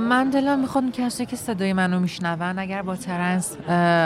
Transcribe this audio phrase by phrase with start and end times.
[0.00, 3.56] من دلم می‌خواد کسی که صدای منو میشنون اگر با ترنس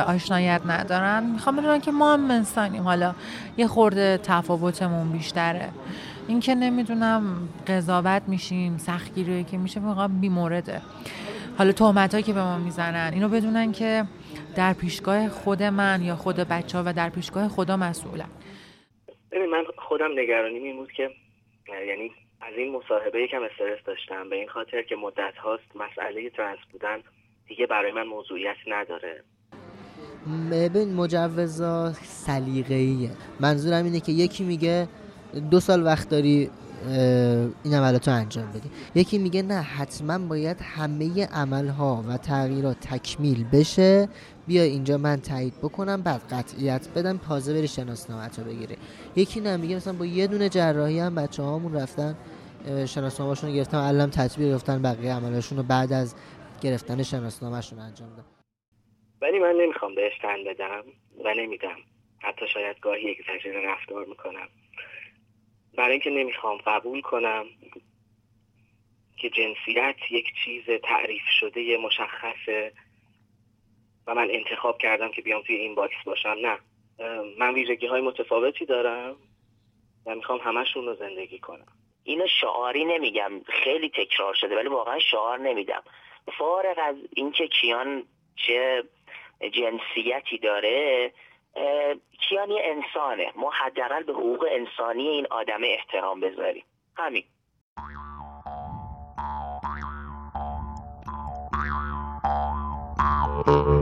[0.09, 2.83] آشنایت ندارن می‌خوام بدونن که ما هم انسانیم.
[2.83, 3.15] حالا
[3.57, 5.69] یه خورده تفاوتمون بیشتره.
[6.29, 10.81] این که نمی‌دونم قضاوت میشیم سختگیری که میشه واقعا بیمورده.
[11.59, 14.05] حالا تهمت که به ما می‌زنن اینو بدونن که
[14.57, 18.29] در پیشگاه خود من یا خود بچه ها و در پیشگاه خدا مسئولم.
[19.33, 21.11] ببین من خودم نگرانی این بود که
[21.89, 22.11] یعنی
[22.43, 26.99] از این مصاحبه یکم استرس داشتم به این خاطر که مدت هاست مسئله ترنس بودن
[27.49, 29.23] دیگه برای من موضوعیت نداره.
[30.53, 33.11] ببین مجوزا سلیقه‌ایه.
[33.41, 34.89] منظورم اینه که یکی میگه
[35.51, 36.51] دو سال وقت داری
[37.65, 38.71] این عملاتو انجام بدی.
[38.95, 44.09] یکی میگه نه حتما باید همه عملها و تغییرات تکمیل بشه.
[44.47, 48.77] بیا اینجا من تایید بکنم بعد قطعیت بدم تازه بری شناسنامه رو بگیره
[49.17, 52.17] یکی نه میگه مثلا با یه دونه جراحی هم بچه هامون رفتن
[52.67, 56.17] شناسنامه‌شون رو گرفتن عمل تطبیق گرفتن بقیه عملشون رو بعد از
[56.63, 58.25] گرفتن شناسنامه‌شون انجام دادن.
[59.21, 60.85] ولی من نمی‌خوام بهش تن بدم
[61.25, 61.77] و نمیدم
[62.19, 63.19] حتی شاید گاهی یک
[63.65, 64.49] رفتار می‌کنم.
[65.77, 67.45] برای اینکه نمی‌خوام قبول کنم
[69.17, 72.73] که جنسیت یک چیز تعریف شده مشخصه
[74.07, 76.59] و من انتخاب کردم که بیام توی این box باشم نه.
[77.39, 79.17] من ویژگی های متفاوتی دارم
[80.07, 81.67] و می‌خوام همشون رو زندگی کنم.
[82.05, 83.31] اینو شعاری نمیگم
[83.65, 85.83] خیلی تکرار شده ولی واقعا شعار نمیدم.
[86.39, 88.05] فارغ از اینکه کیان
[88.37, 88.85] چه
[89.41, 91.13] جنسیتی داره
[92.29, 93.33] کیان یه انسانه.
[93.37, 96.65] ما حداقل به حقوق انسانی این آدمه احترام بذاریم.
[96.97, 97.25] همین.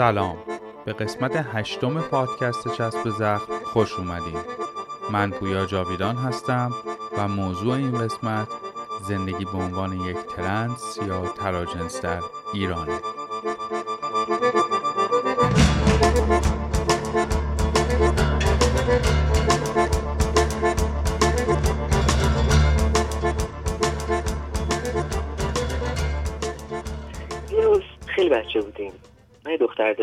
[0.00, 0.36] سلام.
[0.84, 4.40] به قسمت هشتم پادکست چسب زخم خوش اومدین.
[5.10, 6.72] من پویا جاویدان هستم
[7.18, 8.48] و موضوع این قسمت
[9.08, 12.20] زندگی به عنوان یک ترنس یا تراجنس در
[12.54, 12.92] ایرانه.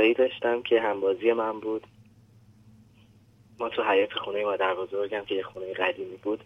[0.08, 1.88] دایی داشتم که همبازی من بود.
[3.60, 6.44] ما تو حیات خونه مادر بزرگم که یه خونه قدیمی بود.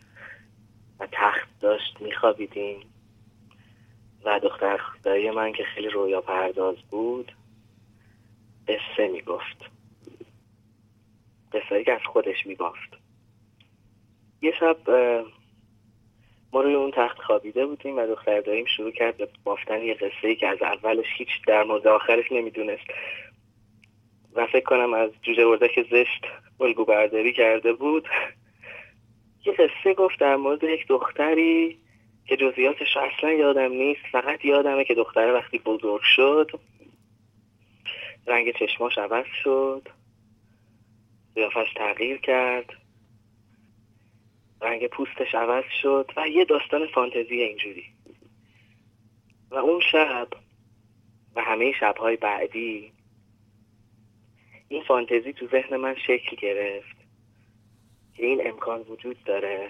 [0.99, 2.79] و تخت داشت میخوابیدیم.
[4.25, 7.31] و دختر دایی من که خیلی رویا پرداز بود
[8.67, 9.57] قصه می‌گفت.
[11.53, 12.97] قصه که از خودش میبافت.
[14.41, 14.77] یه شب
[16.53, 20.27] ما روی اون تخت خوابیده بودیم و دختر داییم شروع کرد به بافتن یه قصه
[20.27, 22.83] ای که از اولش هیچ در مورد آخرش نمی‌دونست.
[24.35, 26.25] و فکر کنم از جوجه که زشت
[26.59, 28.07] الگو برداری کرده بود
[29.45, 31.77] یه قصه گفت در مورد یک دختری
[32.25, 36.51] که جزئیاتش اصلا یادم نیست فقط یادمه که دختره وقتی بزرگ شد
[38.27, 39.89] رنگ چشماش عوض شد
[41.35, 42.73] قیافش تغییر کرد
[44.61, 47.85] رنگ پوستش عوض شد و یه داستان فانتزی اینجوری.
[49.51, 50.27] و اون شب
[51.35, 52.91] و همه شبهای بعدی
[54.71, 56.95] این فانتزی تو ذهن من شکل گرفت.
[58.13, 59.69] که این امکان وجود داره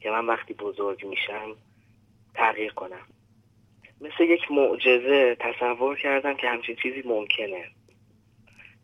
[0.00, 1.56] که من وقتی بزرگ میشم
[2.34, 3.06] تغییر کنم.
[4.00, 7.64] مثل یک معجزه تصور کردم که همچین چیزی ممکنه.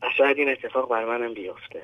[0.02, 1.82] و شاید این اتفاق بر منم بیفته.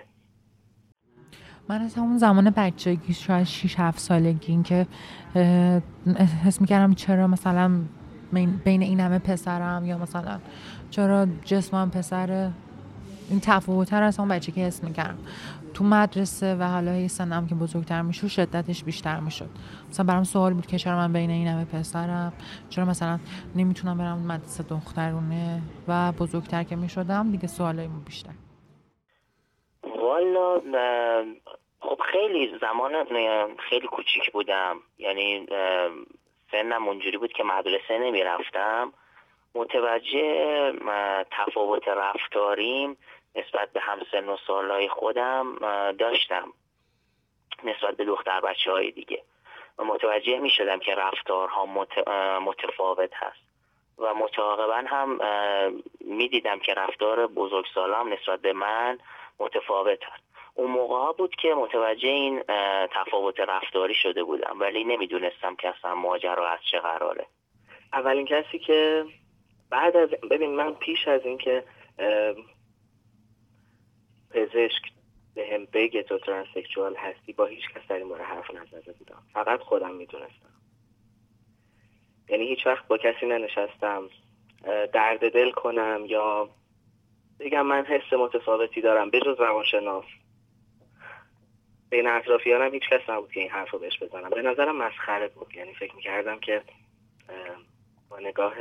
[1.68, 4.86] من از همون زمان بچگی شاید 6 7 سالگی این که
[6.44, 7.80] حس می‌کردم چرا مثلا
[8.64, 10.40] بین این همه پسرم یا مثلا
[10.90, 12.52] چرا جسمم پسره
[13.30, 15.18] این تفاوتر از اون که حس می‌کردم.
[15.74, 19.48] تو مدرسه و حالا یه سنم که بزرگتر می‌شد شدتش بیشتر می‌شد.
[19.88, 22.32] مثلا برام سوال بود که چرا من بین این همه پسرم؟
[22.70, 23.18] چرا مثلا
[23.56, 28.32] نمی‌تونم برم مدرسه دخترونه و بزرگتر که می‌شدم؟ دیگه سوالای بیشتر.
[29.82, 30.60] والا
[31.80, 32.92] خب خیلی زمان
[33.68, 34.76] خیلی کوچیک بودم.
[34.98, 35.46] یعنی
[36.52, 38.92] سنم اونجوری بود که مدرسه نمی‌رفتم.
[39.54, 40.72] متوجه
[41.30, 42.96] تفاوت رفتاریم
[43.34, 45.58] نسبت به همسن و سالهای خودم
[45.92, 46.52] داشتم.
[47.64, 49.22] نسبت به دختر بچه های دیگه.
[49.78, 51.66] و متوجه می شدم که رفتارها
[52.40, 53.50] متفاوت هست.
[53.98, 55.20] و متعاقبا هم
[56.00, 58.98] می‌دیدم که رفتار بزرگسالان نسبت به من
[59.38, 60.22] متفاوت هست.
[60.54, 62.42] اون موقع بود که متوجه این
[62.90, 64.56] تفاوت رفتاری شده بودم.
[64.60, 67.26] ولی نمی‌دونستم که اصلا ماجرا از چه قراره.
[67.92, 69.04] اولین کسی که
[69.70, 71.64] بعد از ببین من پیش از اینکه
[74.30, 74.82] پزشک
[75.34, 79.22] به هم بگه تو ترانسکشوال هستی با هیچ کس در این باره حرف نزده بودم.
[79.32, 80.50] فقط خودم می‌دونستم.
[82.28, 84.08] یعنی هیچ وقت با کسی ننشستم.
[84.92, 86.48] درد دل کنم یا
[87.40, 90.04] بگم من حس متفاوتی دارم به جز روانشناس.
[91.90, 94.30] بین اطرافیانم هیچ کس نبود که این حرف رو بهش بزنم.
[94.30, 95.54] به نظرم مسخره بود.
[95.54, 96.62] یعنی فکر می‌کردم که
[98.08, 98.54] با نگاه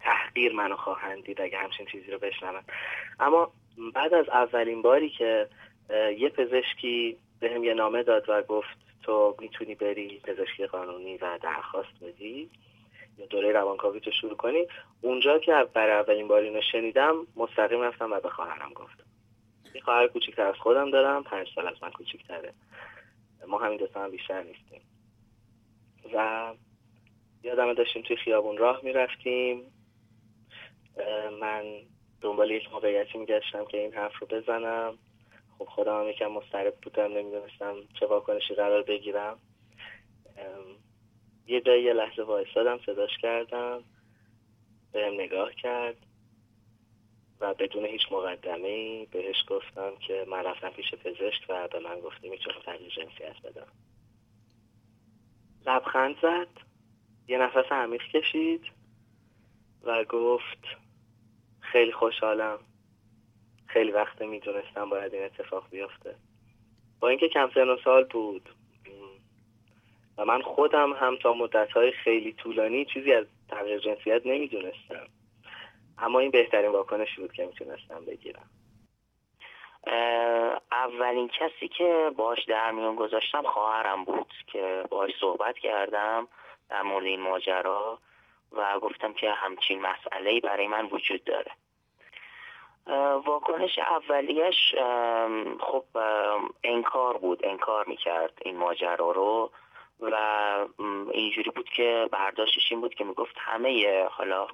[0.00, 2.62] تحقیر منو خواهند دید اگه همچین چیزی رو بشنون
[3.20, 3.52] اما
[3.94, 5.48] بعد از اولین باری که
[6.18, 11.38] یه پزشکی به هم یه نامه داد و گفت تو می‌تونی بری پزشکی قانونی و
[11.42, 12.50] درخواست بدی
[13.18, 14.66] یا دوره روانکاوی تو شروع کنی.
[15.00, 19.04] اونجا که برای اولین بار اینو شنیدم مستقیم رفتم و به خواهرم گفتم.
[19.74, 22.52] یه خواهر کوچیکتر از خودم دارم پنج سال از من کوچیکتره.
[23.48, 24.82] ما همین دو هم بیشتر نیستیم.
[26.14, 26.52] و
[27.42, 29.62] یادم داشتیم توی خیابون راه می‌رفتیم.
[31.40, 31.64] من
[32.24, 34.98] دنبال یک موقعیتی میگشتم که این حرف رو بزنم.
[35.58, 39.38] خب خودم هم یکم مسترب بودم نمی‌دونستم چه واکنشی قرار بگیرم.
[41.46, 43.84] یه جایی یه لحظه وایستادم صداش کردم.
[44.92, 45.96] بهم نگاه کرد
[47.40, 52.00] و بدون هیچ مقدمه ای بهش گفتم که من رفتم پیش پزشک و به من
[52.00, 53.72] گفتی می‌تونم تغییر جنسیت بدم.
[55.66, 56.48] لبخند زد.
[57.28, 58.62] یه نفس عمیق کشید
[59.82, 60.83] و گفت
[61.74, 62.58] خیلی خوشحالم.
[63.66, 66.14] خیلی وقت می‌دونستم باید این اتفاق بیفته.
[67.00, 68.48] با اینکه کم سن و سال بود.
[70.18, 75.06] و من خودم هم تا مدت های خیلی طولانی چیزی از تغییر جنسیت نمی‌دونستم.
[75.98, 78.50] اما این بهترین واکنشی بود که می‌تونستم بگیرم.
[80.72, 86.28] اولین کسی که باش در میون گذاشتم خواهرم بود که باش صحبت کردم
[86.68, 87.98] در مورد این ماجرا.
[88.56, 91.52] و گفتم که همچین مسئله برای من وجود داره.
[93.26, 94.74] واکنش اولیش
[95.60, 95.84] خب
[96.64, 99.50] انکار بود انکار می‌کرد این ماجرا رو
[100.00, 100.16] و
[101.10, 104.46] اینجوری بود که برداشتش این بود که می‌گفت همه حالا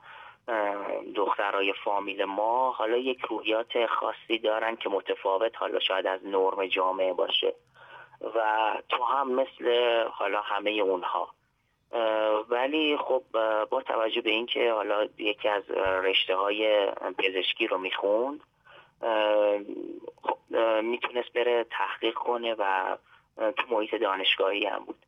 [1.14, 7.12] دخترای فامیل ما حالا یک روحیات خاصی دارن که متفاوت حالا شاید از نرم جامعه
[7.12, 7.54] باشه
[8.34, 11.28] و تو هم مثل حالا همه اونها.
[12.48, 13.22] ولی خب
[13.70, 15.70] با توجه به اینکه حالا یکی از
[16.04, 16.86] رشته های
[17.18, 18.40] پزشکی رو می‌خوند
[20.22, 22.96] خب می‌تونست بره تحقیق کنه و
[23.36, 25.06] تو محیط دانشگاهی هم بود.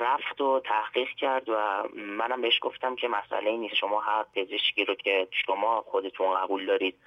[0.00, 4.94] رفت و تحقیق کرد و منم بهش گفتم که مسئله نیست شما هر پزشکی رو
[4.94, 6.98] که شما خودتون قبول دارید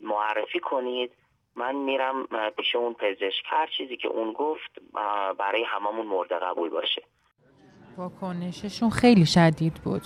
[0.00, 1.12] معرفی کنید.
[1.56, 2.26] من میرم
[2.56, 3.44] پیش اون پزشک.
[3.46, 4.70] هر چیزی که اون گفت
[5.38, 7.02] برای هممون مورد قبول باشه.
[7.98, 10.02] واکنششون خیلی شدید بود.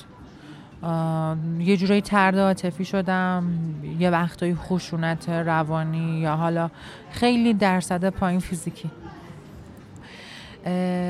[1.58, 3.44] یه جورایی ترد عاطفی شدم
[3.98, 6.70] یه وقتایی خشونت روانی یا حالا
[7.10, 8.90] خیلی درصد پایین فیزیکی.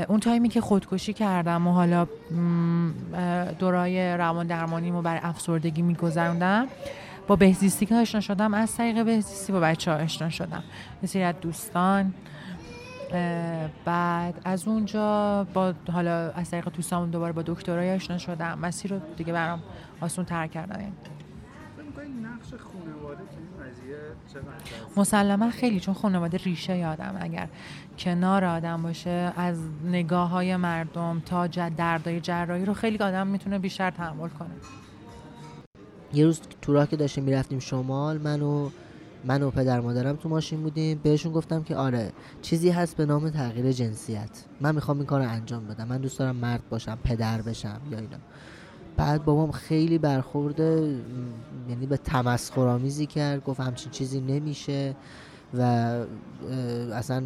[0.09, 2.07] اون تایمی که خودکشی کردم و حالا
[3.59, 6.67] دورای روان درمانیمو برای افسردگی میگذروندم
[7.27, 10.63] با بهزیستی که آشنا شدم از طریق بهزیستی با بچه ها آشنا شدم.
[11.03, 12.15] مثل از دوستان
[13.85, 18.59] بعد از اونجا با حالا از طریق دوستامون دوباره با دکترای آشنا شدم.
[18.59, 19.63] مسیر رو دیگه برام
[20.01, 20.93] آسون تر کردن.
[22.23, 23.23] نقش خانواده
[24.97, 27.49] مسلما خیلی چون خانواده ریشه آدم اگر
[27.99, 33.91] کنار آدم باشه از نگاه های مردم تا دردای جراحی رو خیلی آدم می‌تونه بیشتر
[33.91, 34.49] تحمل کنه.
[36.13, 38.71] یه روز تو راه که داشتیم می‌رفتیم شمال منو
[39.25, 41.01] من و پدر مادرم تو ماشین بودیم.
[41.03, 42.13] بهشون گفتم که آره
[42.43, 44.45] چیزی هست به نام تغییر جنسیت.
[44.61, 45.89] من می‌خوام این کار انجام بدم.
[45.89, 48.17] من دوست دارم مرد باشم پدر بشم یا اینا.
[48.97, 50.97] بعد بابام خیلی برخورده
[51.69, 53.45] یعنی به تمسخرآمیزی کرد.
[53.45, 54.97] گفت همچین چیزی نمیشه
[55.55, 55.63] و
[56.93, 57.23] اصلا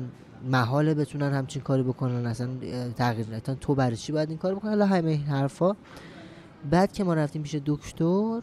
[0.51, 2.27] محاله بتونن همچین کاری بکنن.
[2.27, 2.49] اصلا
[2.97, 5.77] تغییر تو برای چی باید این کار بکنن همه این حرفا.
[6.71, 8.43] بعد که ما رفتیم پیش دکتر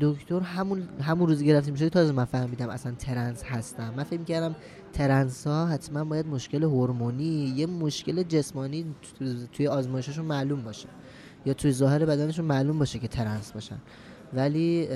[0.00, 3.94] دکتر همون همون روز گرفتیم شده تازه من فهمیدم اصلا ترنس هستم.
[3.96, 4.54] من فکر کردم
[4.92, 8.94] ترنس ها حتما باید مشکل هورمونی یه مشکل جسمانی
[9.52, 10.88] توی آزمایششون معلوم باشه.
[11.46, 13.78] یا توی ظاهر بدنشون معلوم باشه که ترنس باشن.
[14.34, 14.88] ولی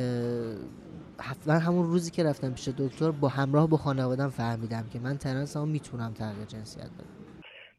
[1.46, 5.56] من همون روزی که رفتم پیش دکتر با همراه با خانوادم فهمیدم که من ترنس
[5.56, 7.29] هم می‌تونم تغییر جنسیت بدم.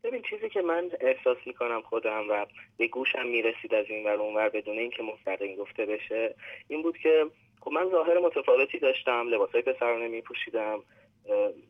[0.04, 2.46] ببین چیزی که من احساس می‌کنم خودم و
[2.78, 6.36] به گوشم می‌رسید از این ور اونور بدون اینکه مستقیم گفته بشه
[6.68, 7.26] این بود که
[7.62, 10.84] خب من ظاهر متفاوتی داشتم لباسای پسرانه میپوشیدم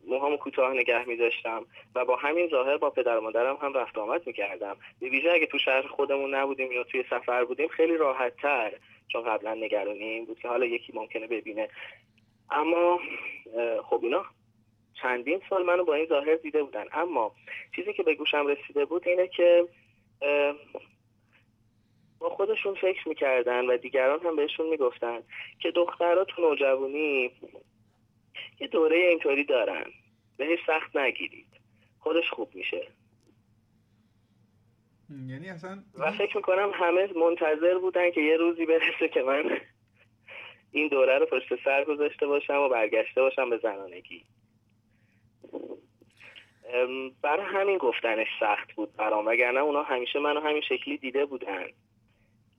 [0.08, 4.28] موهامو کوتاه نگه میداشتم و با همین ظاهر با پدر و مادرم هم رفت آمد
[4.28, 4.78] می‌کردم.
[5.00, 8.72] به ویژه اگه تو شهر خودمون نبودیم یا توی سفر بودیم خیلی راحت تر
[9.08, 11.70] چون قبلا نگرانی این بود که حالا یکی ممکنه ببینه.
[12.52, 13.00] اما
[13.84, 14.26] خب اینا
[15.02, 16.86] چندین سال منو با این ظاهر دیده بودن.
[16.92, 17.36] اما
[17.76, 19.68] چیزی که به گوشم رسیده بود اینه که
[22.20, 25.20] با خودشون فکر می‌کردن و دیگران هم بهشون می‌گفتن
[25.60, 27.32] که دخترها تو نوجوانی
[28.60, 29.86] یه دوره اینطوری دارن.
[30.38, 31.48] بهش سخت نگیرید.
[32.00, 32.88] خودش خوب میشه.
[35.28, 39.58] یعنی اصلا و فکر می‌کنم همه منتظر بودن که یه روزی برسه که من
[40.72, 44.24] این دوره رو پشت سر گذاشته باشم و برگشته باشم به زنانگی.
[47.22, 51.68] برای همین گفتنش سخت بود برام وگرنه اونا همیشه منو همین شکلی دیده بودن.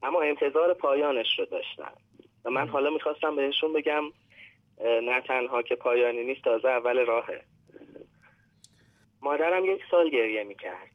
[0.02, 1.92] اما انتظار پایانش رو داشتن.
[2.44, 4.04] و من حالا می‌خواستم بهشون بگم
[4.80, 7.44] نه تنها که پایانی نیست تازه اول راهه.
[9.20, 10.92] مادرم یک سال گریه می‌کرد.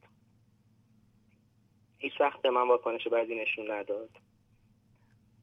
[1.98, 4.10] هیچ وقت به من واکنش بعدی نشون نداد.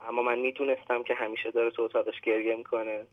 [0.02, 3.08] اما من می‌تونستم که همیشه داره تو اتاقش گریه می‌کنه.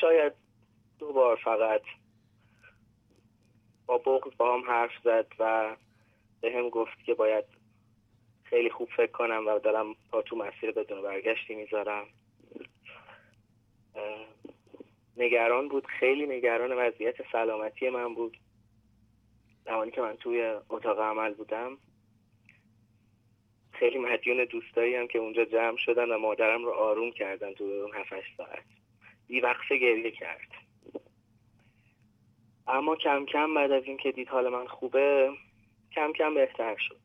[0.00, 0.32] شاید
[0.98, 1.82] دو بار فقط
[3.86, 5.76] با بغض با هم حرف زد و
[6.40, 7.44] به هم گفت که باید
[8.44, 12.06] خیلی خوب فکر کنم و دارم پا تو مسیر بدون برگشتی می‌ذارم.
[15.16, 18.38] نگران بود خیلی نگران وضعیت سلامتی من بود.
[19.64, 21.78] زمانی که من توی اتاق عمل بودم
[23.72, 27.94] خیلی مدیون دوستایی هم که اونجا جمع شدن و مادرم رو آروم کردن تو اون
[27.94, 28.64] 7 ساعت.
[29.26, 30.67] بی وقفه گریه کرد.
[32.68, 35.32] اما کم کم بعد از اینکه دید حال من خوبه
[35.92, 36.98] کم کم بهتر شد.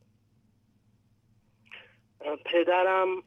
[2.45, 3.23] پدرم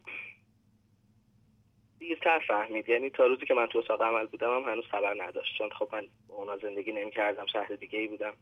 [1.98, 2.88] دیرتر فهمید.
[2.88, 5.58] یعنی تا روزی که من تو اتاق عمل بودم هم هنوز خبر نداشت.
[5.58, 8.32] چون خب من اونا زندگی نمی کردم شهر دیگه ای بودم.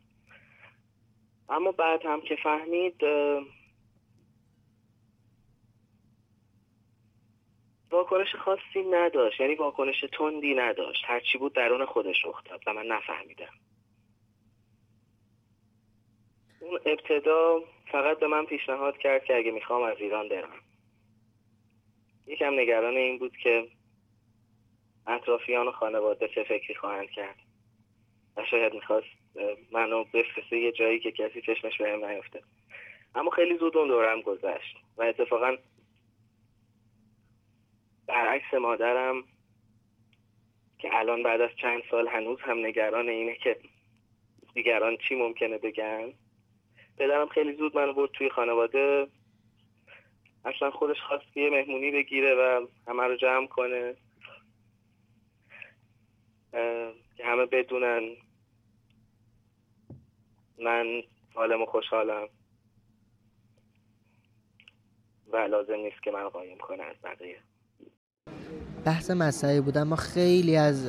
[1.49, 3.03] اما بعد هم که فهمید
[7.91, 9.41] واکنش خاصی نداشت.
[9.41, 11.05] یعنی واکنش تندی نداشت.
[11.07, 13.64] هرچی بود درون خودش رخ و من نفهمیدم.
[16.65, 17.61] اون ابتدا
[17.93, 20.61] فقط به من پیشنهاد کرد که اگه می‌خوام از ایران برم.
[22.27, 23.69] یکم نگران این بود که
[25.07, 27.37] اطرافیان و خانواده چه فکری خواهند کرد.
[28.37, 29.07] و شاید می‌خواست
[29.73, 32.43] منو بفرسته یه جایی که کسی چشمش بهم نیفته
[33.15, 35.57] اما خیلی زود اون دورم گذشت و اتفاقا
[38.07, 39.25] برعکس مادرم
[40.79, 43.57] که الان بعد از چند سال هنوز هم نگران اینه که
[44.55, 46.13] دیگران چی ممکنه بگن
[46.99, 49.07] پدرم خیلی زود منو برد توی خانواده.
[50.45, 53.95] اصلا خودش خواست یه مهمونی بگیره و همه رو جمع کنه.
[57.17, 58.03] که همه بدونن
[60.59, 61.03] من
[61.35, 62.29] حالم و خوشحالم
[65.33, 67.39] و لازم نیست که من قایم کنه از بقیه.
[68.87, 70.89] بحث مسئله بودن ما خیلی از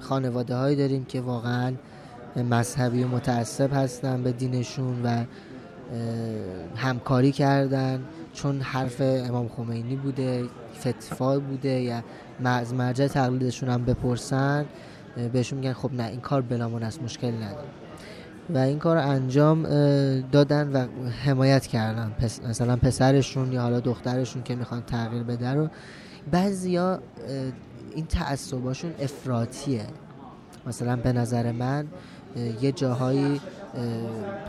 [0.00, 1.74] خانواده هایی داریم که واقعا
[2.36, 5.24] مذهبی و متعصب هستن به دینشون و
[6.76, 8.04] همکاری کردن.
[8.34, 10.44] چون حرف امام خمینی بوده
[10.80, 12.02] فتفا بوده یا
[12.44, 14.64] از مرجع تقلیدشون هم بپرسن
[15.32, 17.68] بهشون میگن خب نه این کار بلامون است مشکل نداره.
[18.54, 19.62] و این کار انجام
[20.20, 20.86] دادن و
[21.24, 22.12] حمایت کردن.
[22.48, 25.68] مثلا پسرشون یا حالا دخترشون که می‌خوان تغییر بده رو
[26.30, 27.00] بعضیا
[27.94, 29.86] این تعصباشون افراتیه
[30.66, 31.86] مثلا به نظر من
[32.62, 33.40] یه جاهایی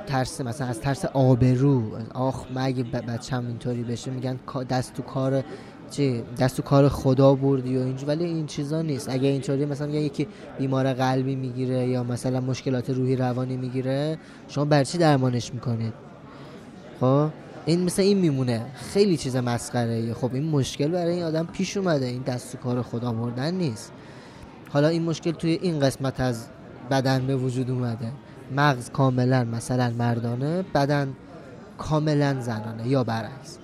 [0.07, 5.43] ترس مثلا از ترس آبرو آخ مگه بچم اینطوری بشه میگن دست تو کار
[5.91, 9.09] چی؟ دست تو کار خدا بردی و اینجور ولی این چیزا نیست.
[9.09, 10.27] اگه اینطوری مثلا یکی
[10.59, 14.17] بیمار قلبی می‌گیره یا مثلا مشکلات روحی روانی می‌گیره
[14.47, 15.93] شما بر چی درمانش می‌کنید؟
[16.99, 17.27] خب؟
[17.65, 18.65] این مثل این میمونه.
[18.75, 20.13] خیلی چیز مسخره.
[20.13, 22.05] خب این مشکل برای این آدم پیش اومده.
[22.05, 23.91] این دست تو کار خدا بردن نیست.
[24.69, 26.45] حالا این مشکل توی این قسمت از
[26.91, 28.11] بدن به وجود اومده.
[28.55, 31.13] مغز کاملا مثلا مردانه بدن
[31.77, 33.57] کاملا زنانه یا برعکس.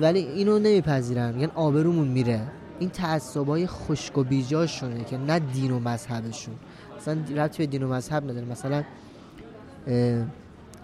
[0.00, 2.40] ولی اینو نمیپذیرن میگن آبرومون میره.
[2.78, 6.54] این تعصبای خشک و بیجاشونه که نه دین و مذهبشون.
[6.98, 8.46] مثلا ربطی به دین و مذهب نداره.
[8.46, 8.84] مثلا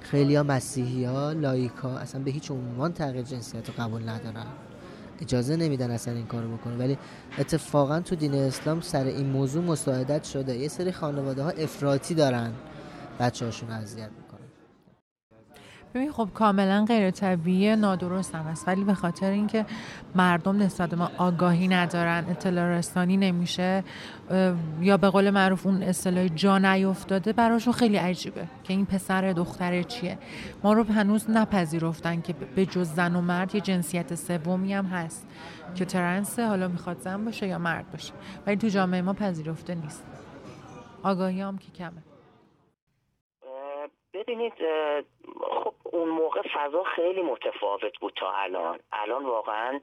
[0.00, 4.46] خیلی ها مسیحی ها لایک ها اصلا به هیچ عنوان تغییر جنسیت رو قبول ندارن.
[5.22, 6.98] اجازه نمیدن اصلا این کارو بکنه ولی
[7.38, 10.56] اتفاقا تو دین اسلام سر این موضوع مساعدت شده.
[10.56, 12.52] یه سری خانواده ها افراطی دارن
[13.20, 14.10] بچه هاشون اذیت
[15.94, 18.68] ببین خب کاملا غیر طبیعی نادرست هم است.
[18.68, 19.66] ولی به خاطر اینکه
[20.14, 23.84] مردم نسبت ما آگاهی ندارن اطلاع رسانی نمیشه
[24.80, 29.82] یا به قول معروف اون اصطلاح جا نیفتاده براشون خیلی عجیبه که این پسر دختر
[29.82, 30.18] چیه.
[30.64, 35.26] ما رو هنوز نپذیرفتن که به جز زن و مرد یه جنسیت سومی هم هست
[35.74, 38.12] که ترنسه حالا می‌خواد زن باشه یا مرد باشه.
[38.46, 40.02] ولی تو جامعه ما پذیرفته نیست.
[41.02, 42.02] آگاهی هم که کمه.
[44.16, 44.54] ببینید
[45.40, 48.78] خب اون موقع فضا خیلی متفاوت بود تا الان.
[48.92, 49.80] الان واقعا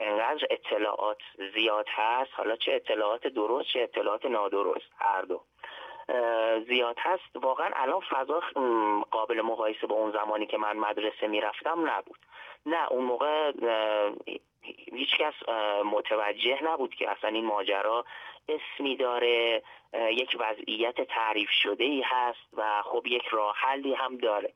[0.00, 1.18] انقدر اطلاعات
[1.54, 2.30] زیاد هست.
[2.32, 4.92] حالا چه اطلاعات درست چه اطلاعات نادرست.
[4.98, 5.40] هر دو.
[6.68, 7.22] زیاد هست.
[7.34, 8.42] واقعا الان فضا
[9.10, 12.18] قابل مقایسه با اون زمانی که من مدرسه می‌رفتم نبود.
[12.66, 13.52] نه اون موقع
[14.92, 15.34] هیچکس
[15.84, 18.04] متوجه نبود که اصلا این ماجرا
[18.48, 19.62] اسمی داره
[19.94, 24.52] یک وضعیت تعریف شده ای هست و خب یک راه حلی هم داره.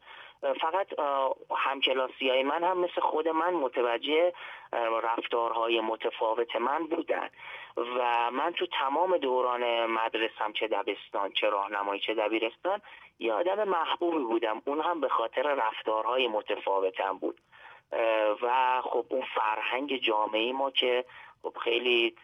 [0.60, 0.86] فقط
[1.56, 4.32] همکلاسی های من هم مثل خود من متوجه
[5.02, 7.28] رفتارهای متفاوت من بودن.
[7.76, 12.80] و من تو تمام دوران مدرسم چه دبستان چه راهنمایی چه دبیرستان
[13.18, 14.62] یه آدم محبوبی بودم.
[14.64, 17.40] اون هم به خاطر رفتارهای متفاوتم بود.
[18.42, 21.04] و خب اون فرهنگ جامعه ما که
[21.42, 22.14] خب خیلی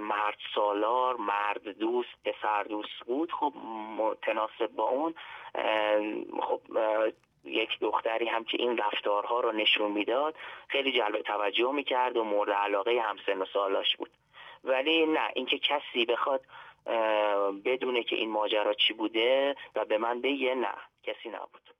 [0.00, 3.32] مرد سالار مرد دوست پسر دوست بود.
[3.32, 3.52] خب
[3.96, 5.14] متناسب با اون
[6.42, 6.60] خب
[7.44, 10.34] یک دختری هم که این رفتارها رو نشون می‌داد
[10.68, 14.10] خیلی جلب توجه می‌کرد و مورد علاقه همسن و سالاش بود.
[14.64, 16.40] ولی نه اینکه کسی بخواد
[17.64, 21.77] بدونه که این ماجرا چی بوده و به من بگه نه کسی نبود.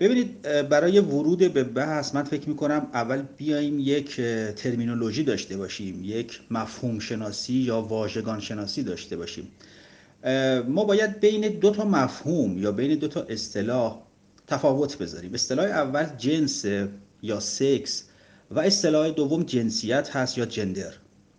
[0.00, 4.16] ببینید برای ورود به بحث من فکر می‌کنم اول بیایم یک
[4.56, 9.48] ترمینولوژی داشته باشیم یک مفهوم شناسی یا واژگان شناسی داشته باشیم.
[10.68, 13.98] ما باید بین دو تا مفهوم یا بین دو تا اصطلاح
[14.46, 15.34] تفاوت بذاریم.
[15.34, 16.64] اصطلاح اول جنس
[17.22, 18.04] یا سکس
[18.50, 20.92] و اصطلاح دوم جنسیت هست یا جندر.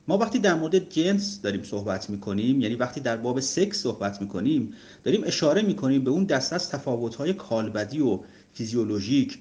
[0.07, 4.73] ما وقتی در مورد جنس داریم صحبت می‌کنیم یعنی وقتی در باب سکس صحبت می‌کنیم
[5.03, 8.19] داریم اشاره می‌کنیم به اون دست از تفاوت‌های کالبدی و
[8.53, 9.39] فیزیولوژیک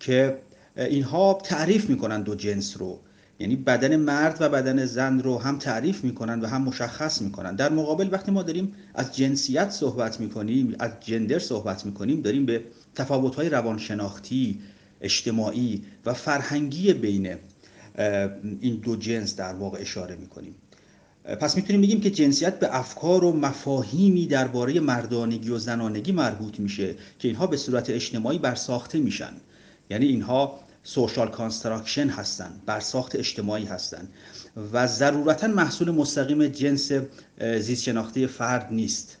[0.00, 0.38] که
[0.76, 3.00] اینها تعریف می‌کنن دو جنس رو.
[3.38, 7.54] یعنی بدن مرد و بدن زن رو هم تعریف می‌کنن و هم مشخص می‌کنن.
[7.56, 12.64] در مقابل وقتی ما داریم از جنسیت صحبت می‌کنیم از جندر صحبت می‌کنیم داریم به
[12.94, 14.58] تفاوت‌های روانشناختی
[15.00, 17.36] اجتماعی و فرهنگی بین
[18.60, 20.54] این دو جنس در واقع اشاره می‌کنیم.
[21.40, 26.94] پس می‌تونیم بگیم که جنسیت به افکار و مفاهیمی درباره مردانگی و زنانگی مربوط میشه
[27.18, 29.32] که اینها به صورت اجتماعی برساخته میشن.
[29.90, 34.08] یعنی اینها social construction هستن برساخت اجتماعی هستن
[34.72, 36.92] و ضرورتا محصول مستقیم جنس
[37.58, 39.18] زیست شناختی فرد نیست.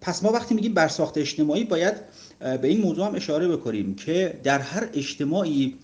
[0.00, 1.94] پس ما وقتی میگیم برساخت اجتماعی باید
[2.40, 5.78] به این موضوع هم اشاره بکنیم که در هر اجتماعی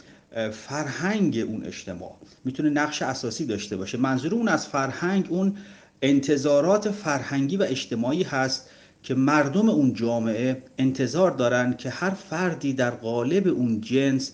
[0.52, 2.16] فرهنگ اون اجتماع.
[2.44, 3.98] می‌تونه نقش اساسی داشته باشه.
[3.98, 5.56] منظور اون از فرهنگ اون
[6.02, 8.70] انتظارات فرهنگی و اجتماعی هست
[9.02, 14.32] که مردم اون جامعه انتظار دارن که هر فردی در قالب اون جنس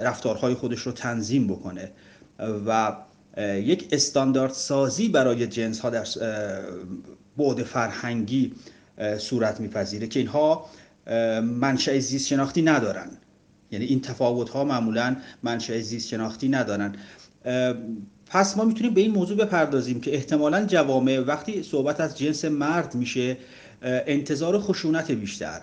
[0.00, 1.90] رفتارهای خودش رو تنظیم بکنه
[2.66, 2.96] و
[3.44, 6.04] یک استاندارد سازی برای جنس ها در
[7.36, 8.52] بعد فرهنگی
[9.18, 10.66] صورت میپذیره که اینها
[11.42, 13.10] منشأ زیست شناختی ندارن.
[13.70, 16.94] یعنی این تفاوت ها معمولا منشأ زیست شناختی ندارن
[18.26, 22.94] پس ما می‌تونیم به این موضوع بپردازیم که احتمالا جوامع وقتی صحبت از جنس مرد
[22.94, 23.36] میشه
[23.82, 25.60] انتظار خشونت بیشتر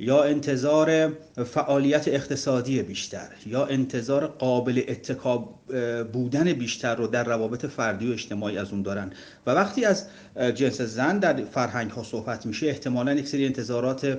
[0.00, 1.12] یا انتظار
[1.44, 5.54] فعالیت اقتصادی بیشتر یا انتظار قابل اتکاب
[6.12, 9.12] بودن بیشتر رو در روابط فردی و اجتماعی از اون دارن.
[9.46, 10.06] و وقتی از
[10.54, 14.18] جنس زن در فرهنگ ها صحبت میشه احتمالا یک سری انتظارات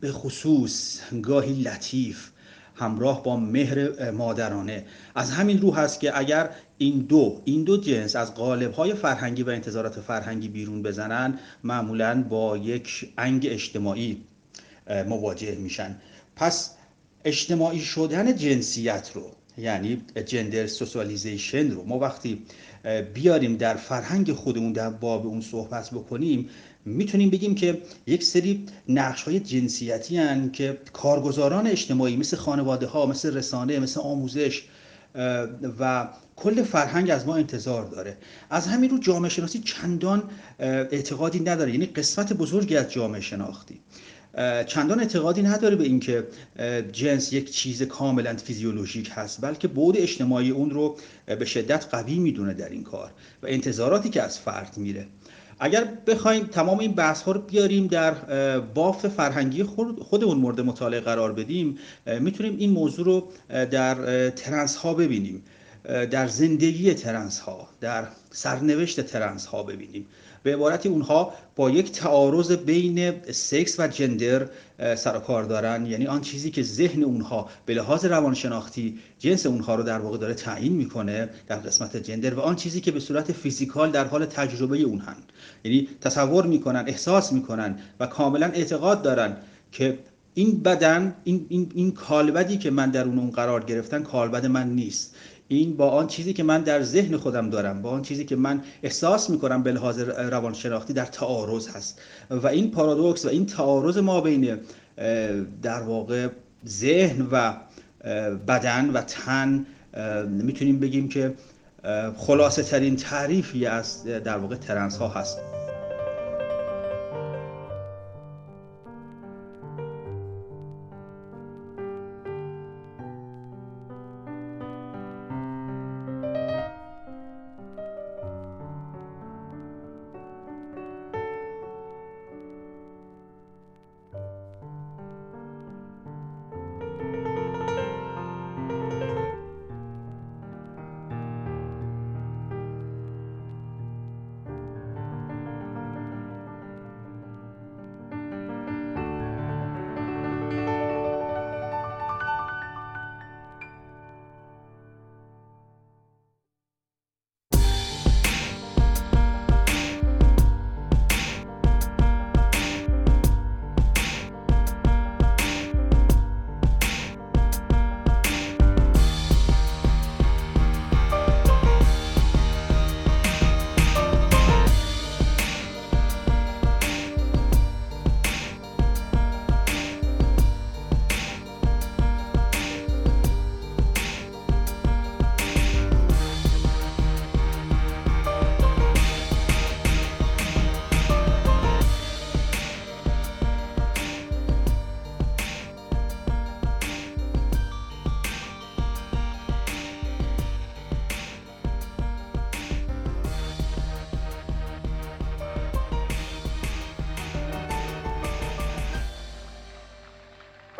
[0.00, 2.30] به خصوص گاهی لطیف
[2.74, 4.84] همراه با مهر مادرانه.
[5.14, 9.42] از همین رو هست که اگر این دو این دو جنس از قالب های فرهنگی
[9.42, 14.22] و انتظارات فرهنگی بیرون بزنن معمولا با یک انگ اجتماعی
[15.08, 15.96] مواجه میشن.
[16.36, 16.74] پس
[17.24, 22.42] اجتماعی شدن جنسیت رو یعنی جندر سوسیالیزیشن رو ما وقتی
[23.14, 26.48] بیاریم در فرهنگ خودمون در باب اون صحبت بکنیم
[26.84, 33.06] می‌تونیم بگیم که یک سری نقش های جنسیتی هن که کارگزاران اجتماعی مثل خانواده ها
[33.06, 34.62] مثل رسانه مثل آموزش
[35.80, 38.16] و کل فرهنگ از ما انتظار داره.
[38.50, 40.22] از همین رو جامعه شناسی چندان
[40.58, 41.72] اعتقادی نداره.
[41.72, 43.80] یعنی قسمت بزرگی از جامعه شناختی.
[44.66, 46.26] چندان اعتقادی نداره به اینکه
[46.92, 52.54] جنس یک چیز کاملا فیزیولوژیک هست بلکه بعد اجتماعی اون رو به شدت قوی می‌دونه
[52.54, 53.10] در این کار
[53.42, 55.06] و انتظاراتی که از فرد میره.
[55.60, 58.14] اگر بخوایم تمام این بحث ها رو بیاریم در
[58.60, 59.62] بافت فرهنگی
[60.02, 61.78] خودمون مورد مطالعه قرار بدیم
[62.20, 65.42] می‌تونیم این موضوع رو در ترنس ها ببینیم
[66.10, 70.06] در زندگی ترنس ها در سرنوشت ترنس ها ببینیم.
[70.42, 74.48] به عبارتی اونها با یک تعارض بین سکس و جندر
[74.96, 75.86] سر و کار دارن.
[75.86, 80.34] یعنی آن چیزی که ذهن اونها به لحاظ روانشناختی جنس اونها رو در واقع داره
[80.34, 84.78] تعیین می‌کنه در قسمت جندر و آن چیزی که به صورت فیزیکال در حال تجربه
[84.78, 85.16] اونهن.
[85.64, 89.36] یعنی تصور می‌کنن احساس می‌کنن و کاملا اعتقاد دارن
[89.72, 89.98] که
[90.34, 95.14] این بدن این, این, این کالبدی که من در اون قرار گرفتن کالبد من نیست.
[95.52, 98.62] این با آن چیزی که من در ذهن خودم دارم با آن چیزی که من
[98.82, 102.00] احساس می‌کنم به لحاظ روانشناختی در تعارض هست.
[102.30, 104.58] و این پارادوکس و این تعارض ما بین
[105.62, 106.28] در واقع
[106.66, 107.54] ذهن و
[108.48, 109.66] بدن و تن
[110.28, 111.34] می‌تونیم بگیم که
[112.16, 115.38] خلاصه ترین تعریفی از در واقع ترنس ها هست.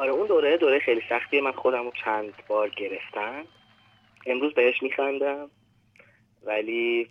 [0.07, 3.45] دوره دوره خیلی سختی من خودم رو چند بار گرفتم.
[4.27, 5.51] امروز بهش میخندم
[6.43, 7.09] ولی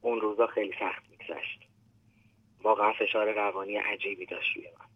[0.00, 1.60] اون روزا خیلی سخت میگذشت.
[2.62, 4.86] واقعا فشار روانی عجیبی داشت روی من.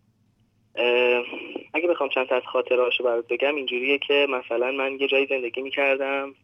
[1.74, 5.62] اگه بخوام چند تا از خاطرهاشو برات بگم اینجوریه که مثلا من یه جایی زندگی
[5.62, 6.34] می‌کردم.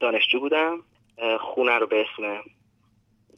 [0.00, 0.82] دانشجو بودم.
[1.40, 2.42] خونه رو به اسم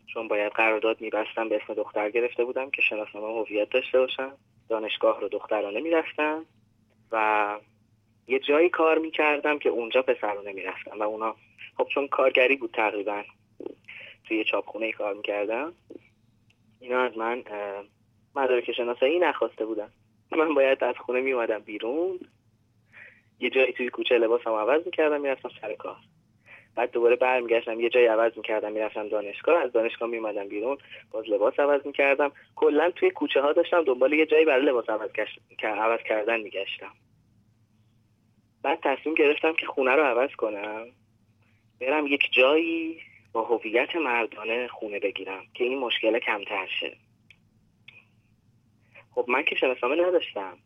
[0.07, 4.33] چون باید قرارداد میبستم به اسم دختر گرفته بودم که شناسنامه هویت داشته باشم.
[4.71, 6.47] دانشگاه رو دخترانه می‌رفتم
[7.13, 7.59] و
[8.29, 11.37] یه جایی کار می‌کردم که اونجا پسرانه می‌رفتم و اونا
[11.77, 13.23] خب چون کارگری بود تقریبا
[14.29, 15.73] توی چاپخونه کار می‌کردم
[16.81, 17.45] اینا از من
[18.35, 19.89] مدارک شناسایی نخواسته بودن.
[20.33, 22.21] من باید از خونه میومدم بیرون
[23.41, 25.97] یه جایی توی کوچه لباسم عوض می‌کردم می‌رفتم سر کار.
[26.75, 30.79] بعد دوباره برمیگشتم یه جایی عوض می‌کردم می‌رفتم دانشگاه از دانشگاه میومدم بیرون
[31.11, 32.33] باز لباس عوض می‌کردم.
[32.57, 35.11] کلا توی کوچه ها داشتم دنبال یه جایی برای لباس عوض,
[35.63, 36.93] عوض کردن میگشتم.
[38.63, 40.87] بعد تصمیم گرفتم که خونه رو عوض کنم.
[41.81, 43.01] برم یک جایی
[43.33, 46.97] با هویت مردانه خونه بگیرم که این مشکل کمتر شه.
[49.15, 50.59] خب من که شناسنامه نداشتم.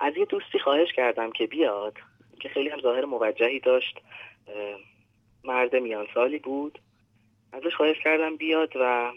[0.00, 1.96] از یه دوستی خواهش کردم که بیاد
[2.40, 4.00] که خیلی هم ظاهر موجهی داشت
[5.44, 6.78] مرد میان سالی بود.
[7.52, 9.12] ازش خواهش کردم بیاد و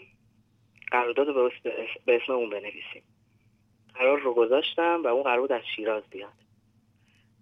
[0.90, 1.50] قرارداد رو
[2.04, 3.02] به اسم اون بنویسیم.
[3.94, 6.32] قرار رو گذاشتم و اون قرار بود از شیراز بیاد.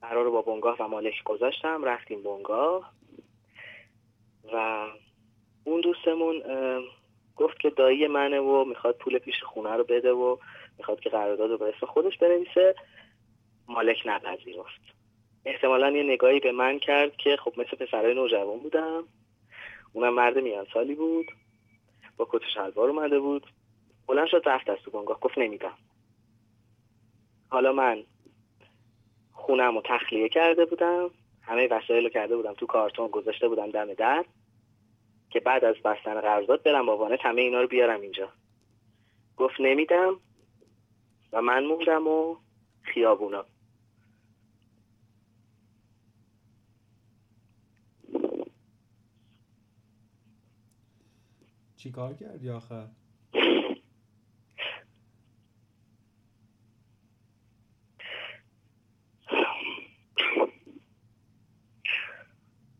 [0.00, 1.84] قرار رو با بنگاه و مالک گذاشتم.
[1.84, 2.92] رفتیم بنگاه.
[4.52, 4.86] و
[5.64, 6.42] اون دوستمون
[7.36, 10.36] گفت که دایی منه و می‌خواد پول پیش خونه رو بده و
[10.78, 12.74] می‌خواد که قرارداد رو به اسم خودش بنویسه.
[13.68, 14.99] مالک نپذیرفت.
[15.44, 19.04] احتمالا یه نگاهی به من کرد که خب مثل پسرهای نوجوان بودم.
[19.92, 21.26] اونم مرد میان سالی بود.
[22.16, 23.46] با کت شلوار اومده بود.
[24.06, 25.78] بلند شد رفت از تو بنگاه گفت نمیدم
[27.48, 28.02] حالا من
[29.32, 31.10] خونم رو تخلیه کرده بودم.
[31.42, 32.54] همه وسایل رو کرده بودم.
[32.54, 34.24] تو کارتون گذاشته بودم دم در.
[35.30, 38.28] که بعد از بستن قرارداد برم با وانت همه اینا رو بیارم اینجا.
[39.36, 40.20] گفت نمیدم
[41.32, 42.36] و من موندم و
[42.82, 43.44] خیابونا.
[51.82, 52.86] چیکار کردی آخر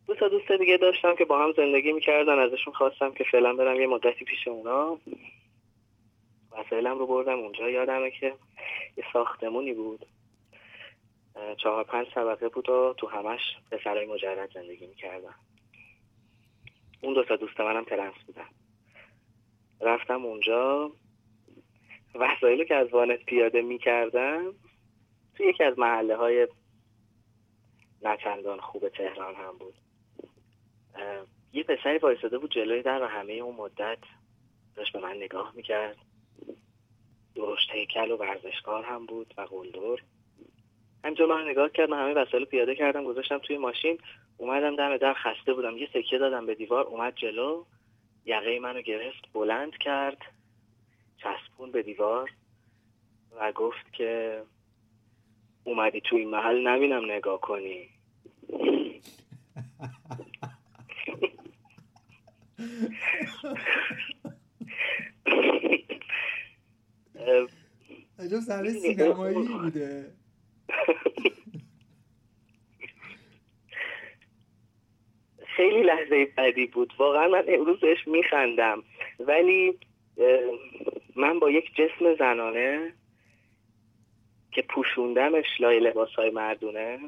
[0.06, 2.38] دو تا دوست دیگه داشتم که با هم زندگی می‌کردن.
[2.38, 4.98] ازشون خواستم که فعلا برم یه مدتی پیش اونا.
[6.52, 7.38] وسایلم رو بردم.
[7.38, 8.34] اونجا یادمه که
[8.96, 10.06] یه ساختمونی بود.
[11.56, 15.34] چهار پنج طبقه بود و تو همش پسرای مجرد زندگی می‌کردن.
[17.02, 18.60] اون دو تا دوست منم ترنس بودن.
[19.81, 20.90] رفتم اونجا.
[22.14, 24.55] وسایلی که از وانت پیاده می‌کردم
[25.35, 26.49] تو یکی از محله های
[28.03, 29.75] نچندان خوب تهران هم بود.
[31.53, 33.99] یه پسری وایساده بود جلوی در و همه اون مدت
[34.77, 35.97] داشت به من نگاه می‌کرد.
[37.35, 40.03] درشت هیکل و ورزشکار هم بود و قلدر.
[41.05, 43.99] همینجا من نگاه کردم همه وسایل پیاده کردم گذاشتم توی ماشین.
[44.37, 45.77] اومدم دم در خسته بودم.
[45.77, 47.64] یه سکه دادم به دیوار اومد جلو.
[48.24, 50.18] یقه منو گرفت بلند کرد
[51.16, 52.30] چسبون به دیوار
[53.40, 54.42] و گفت که
[55.64, 57.88] اومدی تو این محل نبینم نگاه کنی.
[68.18, 70.12] عجب سر سینمایی بوده.
[75.61, 76.92] خیلی لحظه بدی بود.
[76.99, 78.83] واقعا من امروز بهش میخندم.
[79.20, 79.79] ولی
[81.16, 82.92] من با یک جسم زنانه
[84.53, 86.99] که پوشوندمش لای لباس های مردونه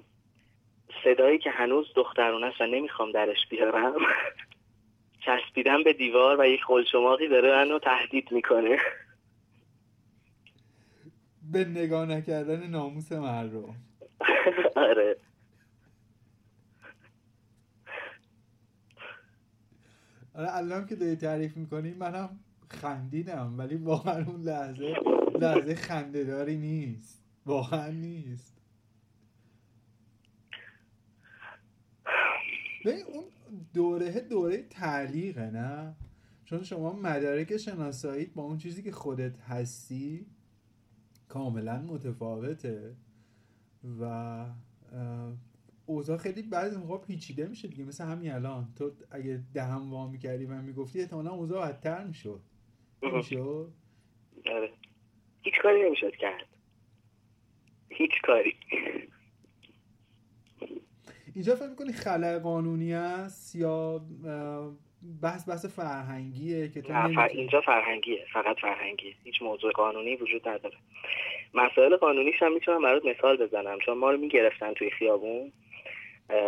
[1.04, 3.94] صدایی که هنوز دخترونه است و نمی‌خوام درش بیارم
[5.26, 8.78] چسبیدم به دیوار و یک خلچماقی داره منو تهدید می‌کنه.
[11.52, 13.74] به نگاه نکردن ناموس مردم
[14.76, 15.16] آره.
[20.34, 24.94] آره الان که داری تعریف می‌کنی منم خندیدم ولی واقعا اون لحظه
[25.40, 27.22] لحظه خندهداری نیست.
[27.46, 28.58] واقعا نیست.
[32.84, 33.24] ببین اون
[33.74, 35.94] دوره دوره تعلیقه نه؟
[36.44, 40.26] چون شما مدارک شناسایی با اون چیزی که خودت هستی
[41.28, 42.96] کاملا متفاوته
[44.00, 44.44] و
[45.86, 48.68] اوضاع خیلی بعضی موقع پیچیده میشه دیگه مثل همین الان.
[48.78, 52.40] تو اگه دهم وا می‌کردی و می‌گفتی احتمالا اوضاع بدتر می‌شد.
[53.02, 53.72] می‌شد
[54.46, 54.70] آره.
[55.42, 56.46] هیچ کاری نمی‌شد کرد.
[57.90, 58.54] هیچ کاری.
[61.34, 64.04] اینجا فکر می‌کنی خلع قانونی است یا
[65.22, 68.26] بحث بحث فرهنگیه که تو نه اینجا فرهنگیه.
[68.32, 69.14] فقط فرهنگیه.
[69.24, 70.76] هیچ موضوع قانونی وجود نداره.
[71.54, 73.78] مسائل قانونیش هم می‌تونم برات مثال بزنم.
[73.86, 75.52] چون ما رو می‌گرفتن توی خیابون.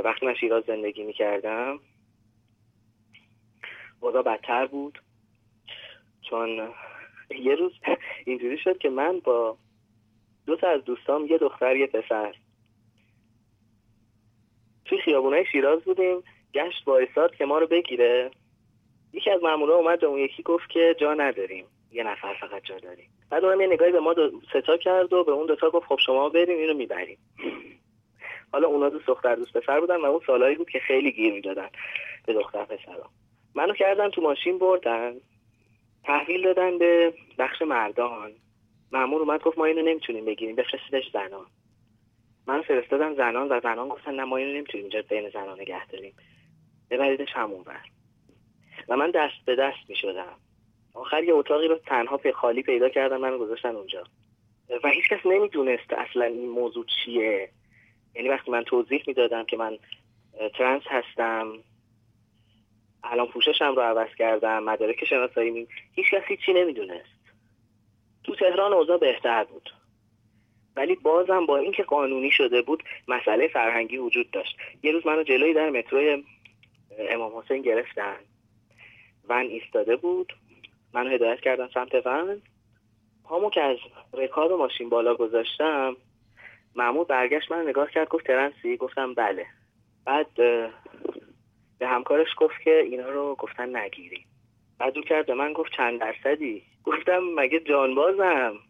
[0.04, 1.80] وقتی من شیراز زندگی می‌کردم
[4.00, 5.02] اوضاع بدتر بود.
[6.30, 6.68] چون
[7.30, 7.72] یه روز
[8.26, 9.56] اینجوری شد که من با
[10.46, 12.34] دو تا از دوستام یه دختر یه پسر
[14.84, 16.22] توی خیابونای شیراز بودیم.
[16.54, 18.30] گشت وایساد که ما رو بگیره.
[19.12, 21.64] یکی از مامورا اومد به اون یکی گفت که جا نداریم.
[21.92, 23.10] یه نفر فقط جا داریم.
[23.30, 25.98] بعد اونم یه نگاهی به ما دو ستا کرد و به اون دوتا گفت خب
[26.06, 27.18] شما بریم اینو می‌بریم.
[28.54, 31.68] حالا اونا دوست دختر دوست پسر بودن و اون سالایی بود که خیلی گیر می‌دادن
[32.26, 33.10] به دختر پسرا.
[33.54, 35.14] منو کردن تو ماشین بردن
[36.04, 38.32] تحویل دادن به بخش مردان.
[38.92, 41.46] مامور اومد گفت ما اینو نمی‌تونیم بگیریم بفرستیدش زنان.
[42.46, 46.14] من فرستادن زنان و زنان گفتن نه ما اینو نمی‌تونیم اینجا بین زنان نگه داریم.
[46.90, 47.80] ببریدش همون بر
[48.88, 50.36] و من دست به دست می شدم
[50.94, 54.04] آخر یه اتاقی رو تنها پی خالی پیدا کردم من گذاشتن اونجا.
[54.84, 57.50] و هیچ کس نمی‌دونست اصلا این موضوع چیه.
[58.14, 59.78] یعنی وقتی من توضیح می‌دادم که من
[60.58, 61.52] ترنس هستم
[63.04, 67.14] الان پوششم رو عوض کردم مدارک شناسایی می هیچ کس هیچی نمی‌دونست.
[68.24, 69.70] تو تهران اوضاع بهتر بود.
[70.76, 74.56] ولی بازم با اینکه قانونی شده بود مسئله فرهنگی وجود داشت.
[74.82, 76.24] یه روز منو جلوی در متروی
[76.98, 78.16] امام حسین گرفتن.
[79.28, 80.32] ون ایستاده بود.
[80.92, 82.42] من هدایت کردم سمت ون.
[83.24, 83.78] پامو که از
[84.12, 85.96] رکاب ماشین بالا گذاشتم
[86.76, 89.46] محمود برگشت من نگاه کرد گفت ترنسی؟ گفتم بله.
[90.04, 90.34] بعد
[91.78, 94.24] به همکارش گفت که اینا رو گفتن نگیری.
[94.78, 98.52] بعد او کرد به من گفت چند درصدی؟ گفتم مگه جانبازم؟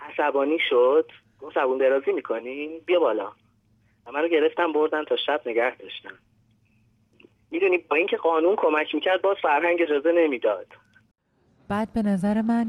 [0.00, 1.10] عصبانی شد.
[1.40, 3.32] گفت زبون درازی می‌کنی؟ بیا بالا.
[4.06, 6.18] و من رو گرفتم بردن تا شب نگه داشتم.
[7.50, 10.66] می‌دونی با اینکه قانون کمک می‌کرد باز فرهنگ اجازه نمی‌داد.
[11.72, 12.66] بعد به نظر من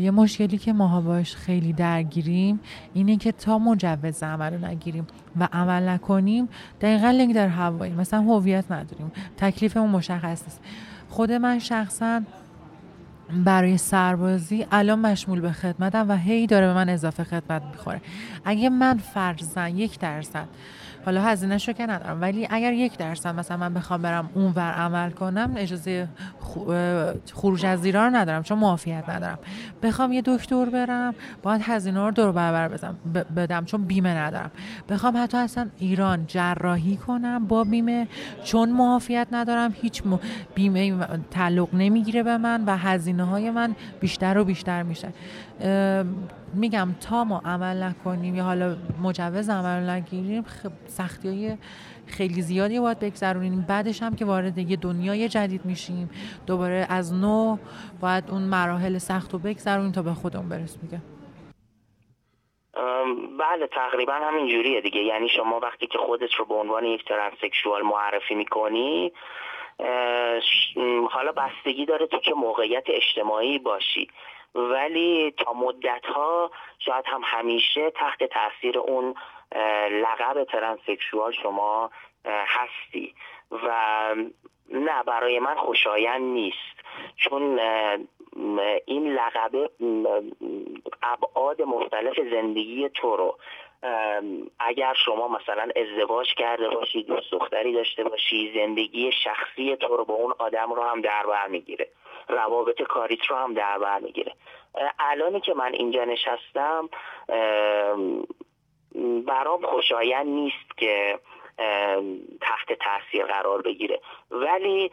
[0.00, 2.60] یه مشکلی که ماها باش خیلی درگیریم
[2.94, 5.06] اینه که تا مجوز عمل رو نگیریم
[5.40, 6.48] و عمل نکنیم
[6.80, 7.92] دقیقا لنگ در هوایی.
[7.92, 9.12] مثلا هویت نداریم.
[9.36, 10.60] تکلیفمون مشخص نیست.
[11.08, 12.20] خود من شخصا
[13.44, 18.00] برای سربازی الان مشمول به خدمتم و هی داره به من اضافه خدمت می‌خوره.
[18.44, 20.48] اگه من فرزن یک درصد
[21.04, 22.20] حالا هزینه شو که ندارم.
[22.20, 26.08] ولی اگر یک درصد مثلا من بخوام برم اون ور عمل کنم اجازه
[27.34, 29.38] خروج از ایران ندارم چون معافیت ندارم.
[29.82, 32.90] بخوام یه دکتر برم باید هزینه رو دور برابر
[33.36, 34.50] بدم چون بیمه ندارم.
[34.88, 38.08] بخوام حتی اصلا ایران جراحی کنم با بیمه
[38.44, 39.74] چون معافیت ندارم.
[39.82, 40.02] هیچ
[40.54, 40.96] بیمه
[41.30, 45.08] تعلق نمی‌گیره به من و هزینه های من بیشتر و بیشتر میشه.
[46.54, 50.44] میگم تا ما عمل نکنیم یا حالا مجوز عمل نگیریم
[50.86, 51.56] سختی های
[52.06, 53.64] خیلی زیادی باید بگذرونیم.
[53.68, 56.10] بعدش هم که وارد یه دنیای جدید میشیم
[56.46, 57.56] دوباره از نو
[58.00, 61.00] باید اون مراحل سخت رو بگذرونیم تا به خودمون برس میگه
[63.38, 65.00] بله تقریبا همین جوریه دیگه.
[65.00, 69.12] یعنی شما وقتی که خودت رو به عنوان یک ترانسکشوال معرفی می‌کنی
[71.10, 74.08] حالا بستگی داره تو که موقعیت اجتماعی باشی.
[74.54, 79.14] ولی تا مدت ها شاید هم همیشه تحت تاثیر اون
[79.90, 81.90] لقب ترانسکشوال شما
[82.24, 83.14] هستی.
[83.50, 84.14] و
[84.70, 86.78] نه برای من خوشایند نیست.
[87.16, 87.60] چون
[88.86, 89.70] این لقب
[91.02, 93.38] ابعاد مختلف زندگی تو رو
[94.58, 100.14] اگر شما مثلا ازدواج کرده باشی دوست دختری داشته باشی زندگی شخصی تو رو با
[100.14, 101.88] اون آدم رو هم در بر می‌گیره.
[102.28, 104.32] روابط کاریت رو هم در بر می‌گیره.
[104.98, 106.88] الانی که من اینجا نشستم
[109.26, 111.18] برام خوشایند نیست که
[112.40, 114.00] تحت تاثیر قرار بگیره.
[114.30, 114.90] ولی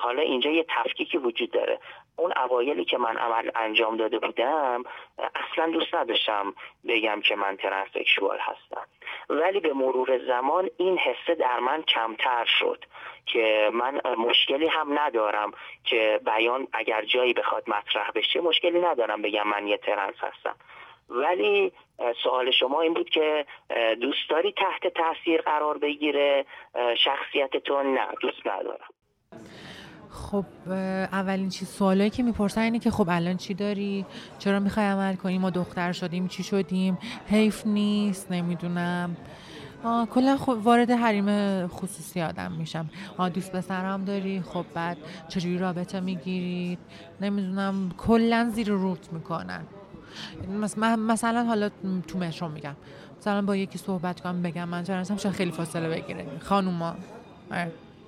[0.00, 1.80] حالا اینجا یه تفکیکی وجود داره.
[2.16, 4.82] اون اوایلی که من عمل انجام داده بودم
[5.18, 6.54] اصلا دوست نداشتم
[6.88, 8.86] بگم که من ترنسکشوال هستم.
[9.30, 12.84] ولی به مرور زمان این حسه در من کمتر شد
[13.26, 15.52] که من مشکلی هم ندارم
[15.84, 20.56] که بیان اگر جایی بخواد مطرح بشه مشکلی ندارم بگم من یه ترنس هستم.
[21.08, 21.72] ولی
[22.22, 23.46] سوال شما این بود که
[24.00, 26.44] دوست داری تحت تاثیر قرار بگیره؟
[27.04, 28.88] شخصیتتون نه دوست ندارم.
[30.16, 30.44] خب
[31.12, 34.06] اولین چیز سوالایی که می‌پرسن اینه که خب الان چی داری؟
[34.38, 39.16] چرا می‌خوای عمل کنی؟ ما دختر شدیم چی شدیم؟ حیف نیست نمی‌دونم.
[40.10, 42.90] کلا خب وارد حریم خصوصی آدم میشم.
[43.16, 44.96] آ دوست پسرم داری؟ خب بعد
[45.28, 46.78] چجوری رابطه می‌گیرید؟
[47.20, 47.90] نمی‌دونم.
[47.98, 49.62] کلا زیر روت می‌کنن.
[50.98, 51.70] مثلا حالا
[52.06, 52.76] تو مترو میگم.
[53.20, 56.26] مثلا با یکی صحبت کنم بگم من چرا خیلی فاصله بگیره.
[56.40, 56.94] خانوما.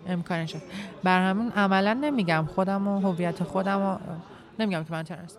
[0.09, 0.57] امکانش
[1.05, 3.99] بر همون عملا نمیگم خودم و هویت خودم و
[4.59, 5.37] نمیگم که من ترنس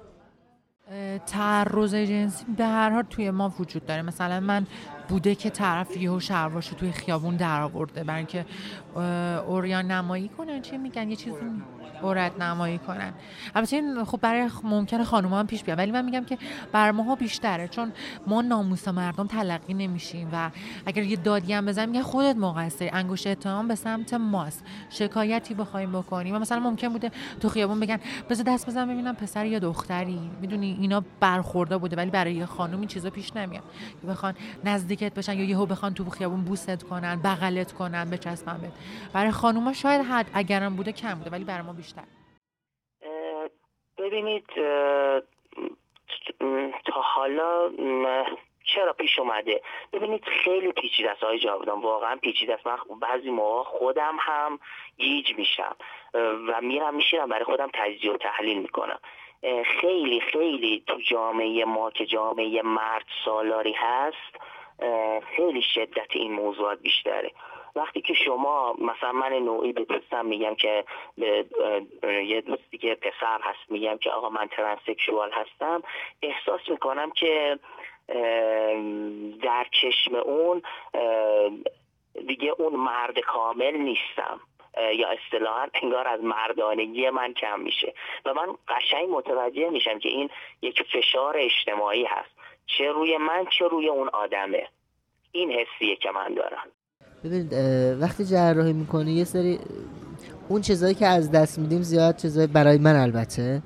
[1.28, 4.02] تعرض جنسی به هر حال توی ما وجود داره.
[4.02, 4.68] مثلا من
[5.10, 8.46] بوده که طرف یهو شلوارشو توی خیابون در آورده برای اینکه
[9.48, 11.38] اوریان نمایی کنن چی میگن؟ یه چیزی
[12.04, 13.14] عورت نمایی کنن.
[13.56, 16.38] البته این خب برای ممکنه خانم هم پیش بیاد ولی من میگم که
[16.72, 17.68] بر ماها بیشتره.
[17.68, 17.92] چون
[18.28, 20.52] ما ناموس مردم تلقی نمیشیم و
[20.86, 22.90] اگر یه دادی هم بزنیم میگن خودت مقصری.
[22.90, 24.64] انگشت اتهام به سمت ماست.
[24.90, 26.36] شکایتی بخوایم بکنیم.
[26.36, 30.20] و مثلا ممکن بوده تو خیابون بگن بذار دست بزن ببینم پسر یا دختری.
[30.42, 33.64] می‌دونی اینا برخورده بوده ولی برای یه خانم این چیزا پیش نمیاد.
[34.02, 34.34] که بخوان
[34.64, 38.72] نزدیکت بشن یا یهو بخوان تو خیابون بوست کنن بغلت کنن بچسبن بهت.
[39.14, 41.89] برای خانوما شاید حد اگرم بوده کم بوده ولی برای ما بیشتر
[43.98, 44.46] ببینید
[46.86, 47.70] تا حالا
[48.76, 49.62] چرا پیش اومده؟
[49.94, 52.68] ببینید خیلی پیچیده است های جاودان واقعا پیچیده است.
[52.68, 54.60] من بعضی موقع خودم هم
[54.98, 55.76] گیج میشم
[56.48, 59.00] و میرم میشیرم برای خودم تجزیه و تحلیل می‌کنم.
[59.82, 64.36] خیلی خیلی تو جامعه ما که جامعه مرد سالاری هست
[65.36, 67.32] خیلی شدت این موضوعات بیشتره.
[67.76, 70.86] وقتی که شما مثلا من نوعی به دوستم میگم که
[71.18, 71.46] به
[72.04, 75.84] یه دوستی که پسر هست میگم که آقا من ترنسکشوال هستم
[76.22, 77.60] احساس می‌کنم که
[79.44, 80.62] در چشم اون
[82.28, 84.40] دیگه اون مرد کامل نیستم
[84.94, 87.94] یا اصطلاحا انگار از مردانگی من کم میشه.
[88.26, 90.30] و من قشنگ متوجه میشم که این
[90.62, 92.30] یک فشار اجتماعی هست.
[92.66, 94.68] چه روی من چه روی اون آدمه.
[95.32, 96.68] این حسیه که من دارم.
[97.24, 97.54] ببینید
[98.02, 99.60] وقتی جراحی می‌کنی یه سری
[100.50, 103.62] اون چیزایی که از دست میدیم زیاد چیزای برای من البته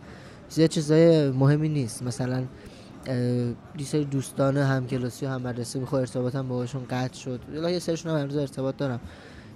[0.49, 2.03] زیاد چیزای مهمی نیست.
[2.03, 2.43] مثلا
[3.77, 7.39] یه سری دوستان همکلاسی و هم مدرسه میخوا ارتباطم باهاشون قطع شد.
[7.53, 8.99] یه سرشون هم هنوز ارتباط دارم.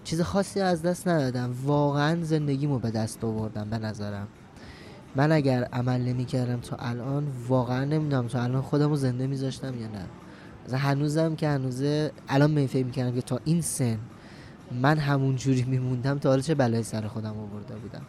[0.04, 1.56] چیز خاصی از دست ندادم.
[1.66, 4.28] واقعا زندگیمو به دست آوردم به نظرم.
[5.16, 9.82] من اگر عمل نمی کردم تا الان واقعا نمی‌دونم تا الان خودم رو زنده میذاشتم
[9.82, 10.06] یا نه.
[10.74, 13.98] هنوزم که هنوزه الان می می‌کردم که تا این سن
[14.82, 18.02] من همون جوری میموندم تا حالا چه بلایی سر خودم آورده بودم.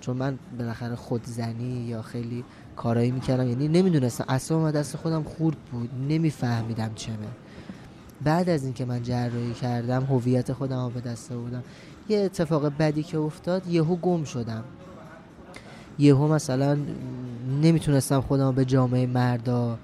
[0.00, 2.44] چون من بالاخره خودزنی یا خیلی
[2.76, 4.24] کارایی می‌کردم یعنی نمی‌دونستم.
[4.28, 7.16] اصلا دست خودم خورد بود نمیفهمیدم چمه
[8.24, 11.62] بعد از اینکه من جراحی کردم هویت خودم رو به دست بودم
[12.08, 14.64] یه اتفاق بدی که افتاد یهو گم شدم.
[15.98, 16.78] یهو مثلا
[17.62, 19.78] نمی‌تونستم خودم به جامعه مردا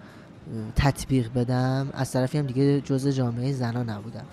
[0.76, 4.26] تطبیق بدم از طرفی هم دیگه جز جامعه زنا نبودم.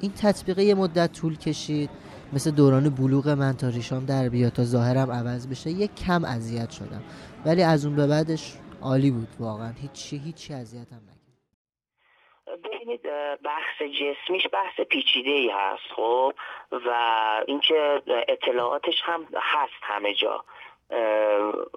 [0.00, 1.90] این تطبیق یه مدت طول کشید
[2.32, 6.70] مثل دوران بلوغ من تا ریشام در بیاد تا ظاهرم عوض بشه یه کم اذیت
[6.70, 7.02] شدم.
[7.46, 9.72] ولی از اون به بعدش عالی بود واقعا.
[9.82, 11.18] هیچی هیچی اذیتم نکرد.
[12.64, 13.02] ببینید
[13.44, 16.32] بحث جسمیش بحث پیچیده ای هست خب؟
[16.72, 16.90] و
[17.46, 20.44] اینکه اطلاعاتش هم هست همه جا.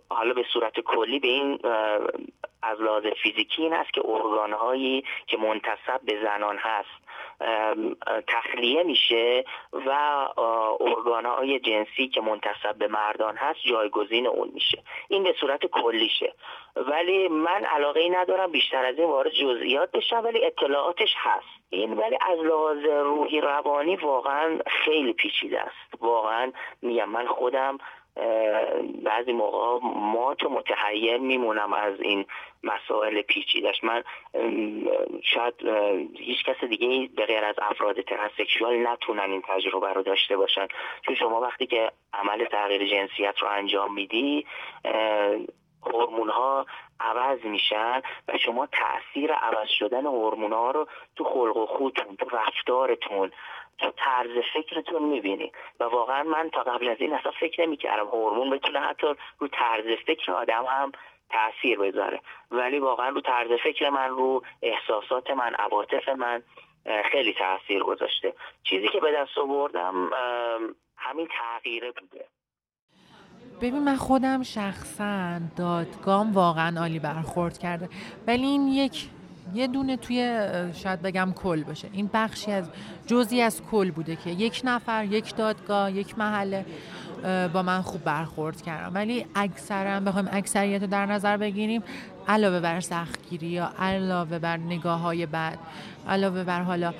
[0.09, 1.59] حالا به صورت کلی به این
[2.63, 7.01] از لحاظ فیزیکی این است که ارگانهایی که منتصب به زنان هست
[8.27, 9.43] تخلیه میشه
[9.73, 9.89] و
[10.79, 14.83] ارگانهای جنسی که منتصب به مردان هست جایگزین اون میشه.
[15.07, 16.33] این به صورت کلیشه
[16.75, 21.47] ولی من علاقه ای ندارم بیشتر از این وارد جزئیات بشم ولی اطلاعاتش هست.
[21.69, 26.01] این ولی از لحاظ روحی روانی واقعا خیلی پیچیده است.
[26.01, 26.51] واقعا
[26.81, 27.77] میگم من خودم
[29.03, 32.25] بعضی موقع ما تو متحیر میمونم از این
[32.63, 34.03] مسائل پیچیدش من
[35.23, 35.53] شاید
[36.17, 40.67] هیچ کس دیگه به غیر از افراد ترنسکشوال نتونن این تجربه رو داشته باشن.
[41.01, 44.45] چون شما وقتی که عمل تغییر جنسیت رو انجام میدی
[45.85, 46.65] هورمون ها
[46.99, 52.37] عوض میشن و شما تاثیر عوض شدن هورمون ها رو تو خلق و خودتون تو
[52.37, 53.31] رفتارتون
[53.81, 55.51] تو طرز فکرتون می‌بینی.
[55.79, 59.07] و واقعا من تا قبل از این اصلا فکر نمی‌کردم هورمون بتونه حتی
[59.39, 60.91] رو طرز فکر آدم هم
[61.29, 62.21] تاثیر بذاره.
[62.51, 66.43] ولی واقعا رو طرز فکر من رو احساسات من عواطف من
[67.11, 68.33] خیلی تاثیر گذاشته.
[68.63, 70.09] چیزی که به دست آوردم
[70.97, 72.25] همین تغییره بوده.
[73.57, 77.89] ببین من خودم شخصا دادگام واقعا عالی برخورد کرده.
[78.27, 79.09] ولی این یک
[79.53, 81.87] یه دونه توی شاید بگم کل باشه.
[81.93, 82.65] این بخشی از
[83.07, 86.65] جزی از کل بوده که یک نفر یک دادگاه یک محله
[87.53, 91.83] با من خوب برخورد کردم ولی اکثرا بخوایم اکثریت رو در نظر بگیریم
[92.27, 95.57] علاوه بر سختگیری یا علاوه بر نگاه های بد
[96.07, 96.93] علاوه بر حالا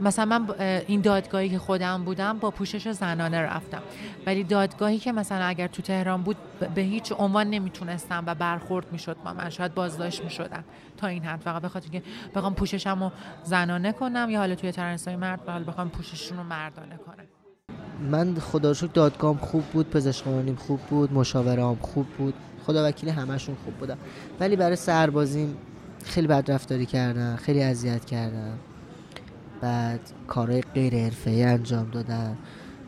[0.00, 0.54] مثلا من
[0.86, 3.82] این دادگاهی که خودم بودم با پوشش زنانه رفتم.
[4.26, 6.36] ولی دادگاهی که مثلا اگر تو تهران بود
[6.74, 9.50] به هیچ عنوان نمی‌تونستم و برخورد می‌شد با من.
[9.50, 10.64] شاید بازداشت می‌شدم
[10.96, 11.40] تا این حد.
[11.40, 12.02] فقط بخاطر که
[12.34, 13.12] بخوام پوششم رو
[13.44, 17.24] زنانه کنم یا حالا توی ترنسای مرد حالا بخوام پوشششون رو مردانه کنم.
[18.10, 20.24] من خدا شکر دادگام خوب بود پزشک
[20.56, 22.34] خوب بود مشاورام خوب بود.
[22.66, 23.98] خدا وکیل همشون خوب بودم
[24.40, 25.56] ولی برای سربازیم
[26.04, 28.58] خیلی بد رفتاری کردن خیلی اذیت کردن.
[29.62, 32.36] بعد کارهای غیر حرفه‌ای انجام دادن.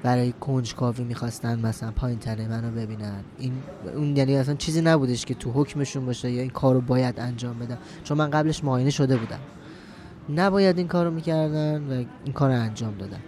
[0.02, 3.24] برای کنجکاوی می‌خواستن مثلا پایین تنه منو ببینن.
[3.38, 3.52] این
[3.94, 7.78] اون یعنی اصلا چیزی نبودش که تو حکمشون باشه یا این کارو باید انجام بدم
[8.04, 9.38] چون من قبلش معاینه شده بودم.
[10.28, 13.20] نباید این کارو می‌کردن و این کار انجام دادن.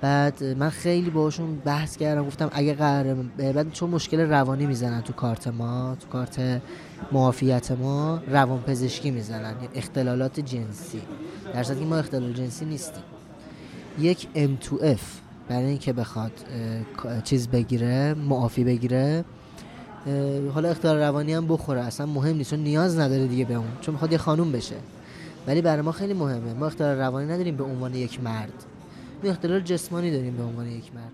[0.00, 2.26] بعد من خیلی باشون بحث کردم.
[2.26, 6.62] گفتم اگه قرار بعد چون مشکل روانی می‌زنن تو کارت ما تو کارت
[7.12, 11.02] معافیت ما روان پزشکی می‌زنن یعنی اختلالات جنسی.
[11.54, 13.02] در که ما اختلال جنسی نیستیم.
[13.98, 15.00] یک M2F
[15.48, 16.32] برای اینکه بخواد
[17.24, 19.24] چیز بگیره معافی بگیره
[20.54, 21.80] حالا اختلال روانی هم بخوره.
[21.80, 24.76] اصلا مهم نیست چون نیاز نداره دیگه به اون چون می‌خواد یه خانوم بشه.
[25.46, 26.52] ولی برای ما خیلی مهمه.
[26.52, 28.64] ما اختلال روانی نداریم به عنوان یک مرد.
[29.24, 31.12] ما اختلال جسمانی داریم به عنوان یک مرد.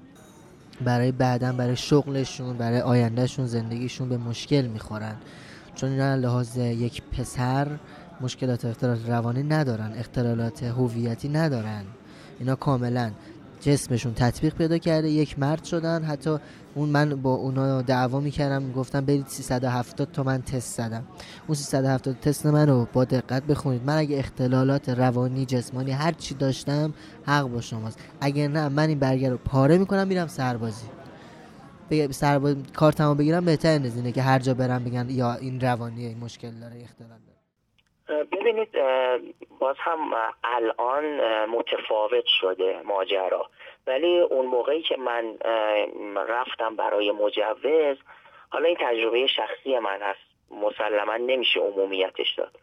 [0.85, 5.17] برای بعدا برای شغلشون برای آیندهشون زندگیشون به مشکل می‌خورن.
[5.77, 7.69] چون لحاظ یک پسر
[8.21, 11.85] مشکلات اختلالات روانی ندارن اختلالات هویتی ندارن.
[12.39, 13.11] اینا کاملا
[13.61, 16.05] جسمشون تطبیق پیدا کرده یک مرد شدن.
[16.05, 16.37] حتی
[16.75, 21.05] اون من با اونا دعوا می‌کردم گفتم برید 370 تا من تست زدم.
[21.47, 23.83] اون 370 تست من رو با دقت بخونید.
[23.87, 27.99] من اگه اختلالات روانی جسمانی هر چی داشتم حق با شماست.
[28.21, 30.96] اگر نه من این برگر رو پاره می‌کنم میرم سربازی.
[31.91, 36.07] بگم سرباز کارتمو بگیرم بهتر از اینه که هر جا برم بگن یا این روانی
[36.07, 38.25] این مشکل داره اختلال داره.
[38.25, 38.69] ببینید
[39.59, 39.99] باز هم
[40.45, 41.05] الان
[41.45, 43.51] متفاوت شده ماجرا.
[43.87, 45.39] ولی اون موقعی که من
[46.29, 47.97] رفتم برای مجوز
[48.49, 50.21] حالا این تجربه شخصی من هست.
[50.51, 52.59] مسلما نمیشه عمومیتش داد.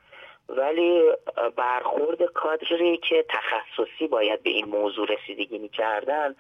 [0.50, 1.12] ولی
[1.56, 6.36] برخورد کادری که تخصصی باید به این موضوع رسیدگی می‌کردن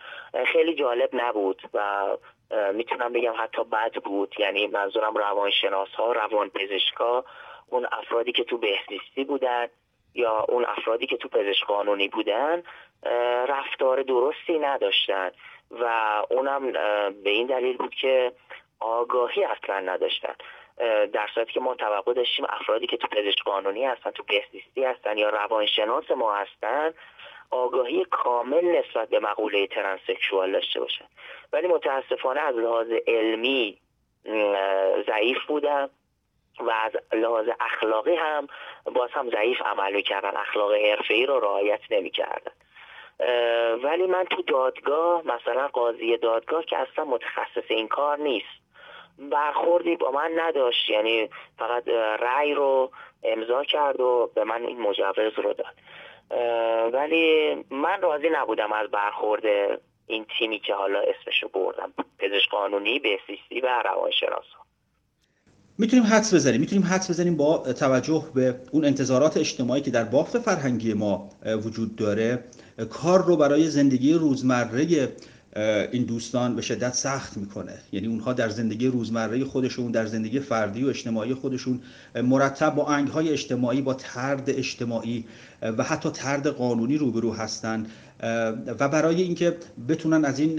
[0.53, 2.07] خیلی جالب نبود و
[2.73, 4.35] می‌تونم بگم حتی بد بود.
[4.39, 7.25] یعنی منظورم روانشناس ها روان پزشکا
[7.67, 9.67] اون افرادی که تو بهزیستی بودن
[10.13, 12.63] یا اون افرادی که تو پزشک قانونی بودن
[13.47, 15.31] رفتار درستی نداشتن
[15.71, 15.85] و
[16.29, 16.71] اونم
[17.23, 18.31] به این دلیل بود که
[18.79, 20.35] آگاهی اصلا نداشتن.
[21.13, 25.17] در صورتی که ما توقع داشتیم افرادی که تو پزشک قانونی هستن تو بهزیستی هستن
[25.17, 26.93] یا روانشناس ما هستن
[27.53, 31.05] آگاهی کامل نسبت به مقوله ترنسکشوال داشته باشن.
[31.53, 33.77] ولی متاسفانه از لحاظ علمی
[35.07, 35.89] ضعیف بودن
[36.59, 38.47] و از لحاظ اخلاقی هم
[38.85, 40.37] باز هم ضعیف عمل می‌کردن.
[40.37, 40.71] اخلاق
[41.09, 42.51] ای رو رعایت نمی‌کردن.
[43.83, 48.63] ولی من تو دادگاه مثلا قاضی دادگاه که اصلا متخصص این کار نیست
[49.19, 50.89] برخوردی با من نداشت.
[50.89, 51.87] یعنی فقط
[52.19, 52.91] رأی رو
[53.23, 55.75] امضا کرد و به من این مجوز رو داد.
[56.93, 59.43] ولی من راضی نبودم از برخورد
[60.07, 61.93] این تیمی که حالا اسمشو بردم.
[62.19, 64.45] پزشک قانونی بهسیستی و روانشناس
[65.77, 66.59] می‌تونیم حدس بزنیم.
[66.59, 71.95] می‌تونیم حدس بزنیم با توجه به اون انتظارات اجتماعی که در بافت فرهنگی ما وجود
[71.95, 72.43] داره.
[72.89, 75.07] کار رو برای زندگی روزمره
[75.91, 77.73] این دوستان به شدت سخت می‌کنه.
[77.91, 81.81] یعنی اونها در زندگی روزمره خودشون در زندگی فردی و اجتماعی خودشون
[82.15, 85.25] مرتب با انگهای اجتماعی با ترد اجتماعی
[85.61, 87.85] و حتی ترد قانونی روبرو هستن.
[88.79, 90.55] و برای اینکه بتونن از این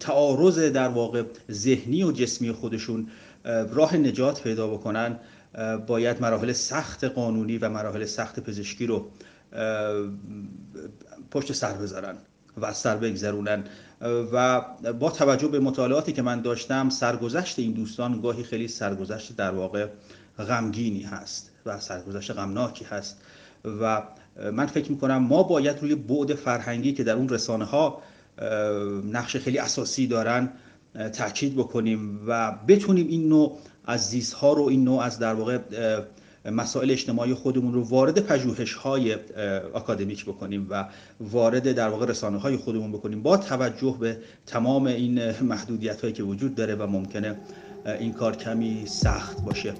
[0.00, 3.08] تعارض در واقع ذهنی و جسمی خودشون
[3.70, 5.18] راه نجات پیدا بکنن
[5.86, 9.10] باید مراحل سخت قانونی و مراحل سخت پزشکی رو
[11.30, 12.16] پشت سر بذارن.
[12.60, 13.64] و سر بگذرونن.
[14.32, 14.60] و
[15.00, 19.86] با توجه به مطالعاتی که من داشتم سرگذشت این دوستان گاهی خیلی سرگذشت در واقع
[20.38, 23.20] غمگینی هست و سرگذشت غمناکی هست.
[23.80, 24.02] و
[24.52, 28.02] من فکر می‌کنم ما باید روی بعد فرهنگی که در اون رسانه ها
[29.12, 30.52] نقش خیلی اساسی دارن
[31.12, 35.58] تاکید بکنیم و بتونیم این نوع از زیست ها رو این نوع از در واقع
[36.50, 39.16] مسائل اجتماعی خودمون رو وارد پژوهش های
[39.74, 40.88] اکادمیک بکنیم و
[41.20, 46.22] وارد در واقع رسانه های خودمون بکنیم با توجه به تمام این محدودیت هایی که
[46.22, 47.36] وجود داره و ممکنه
[48.00, 49.74] این کار کمی سخت باشه.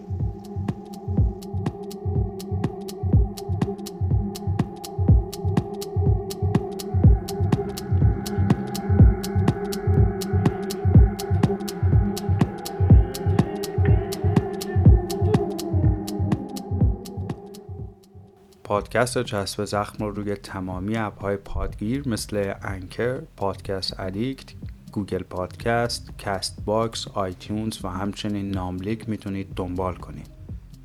[18.67, 24.53] پادکست چسب زخم رو روی تمامی اپهای پادگیر مثل انکر، پادکست الیکت،
[24.93, 30.27] Google Podcast، Castbox، iTunes و همچنین ناملیک می‌تونید دنبال کنید.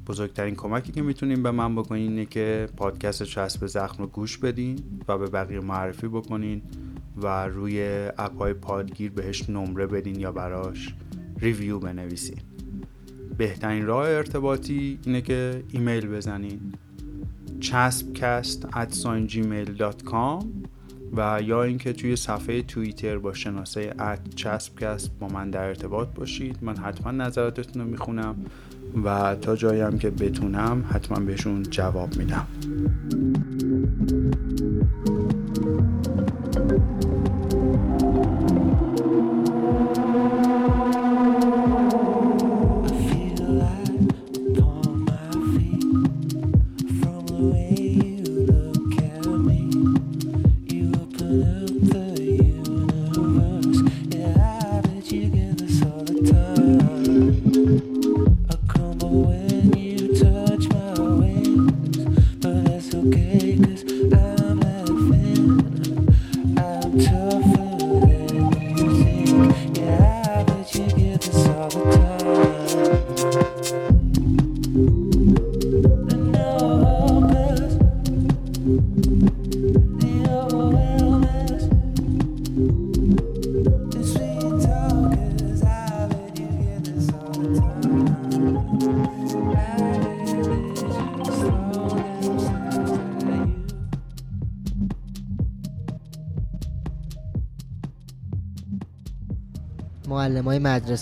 [0.08, 4.80] بزرگترین کمکی که می‌تونید به من بکنین اینه که پادکست چسب زخم رو گوش بدین
[5.08, 6.62] و به بقیه معرفی بکنین
[7.18, 10.96] و روی اپهای پادگیر بهش نمره بدین یا براش
[11.40, 12.40] review بنویسین.
[13.38, 16.74] بهترین راه ارتباطی اینه که ایمیل بزنین
[17.60, 18.68] چسبکست
[19.28, 20.46] gmail.com
[21.18, 26.58] و یا اینکه توی صفحه توییتر با شناسه ات چسبکست با من در ارتباط باشید.
[26.62, 28.36] من حتما نظراتتون رو می‌خونم
[29.04, 32.48] و تا جایم که بتونم حتما بهشون جواب میدم.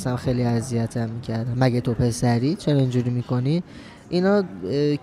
[0.08, 3.64] هم خیلی اذیتم می‌کردن مگه تو پسری؟ چرا اینجوری می‌کنی؟
[4.10, 4.43] اینا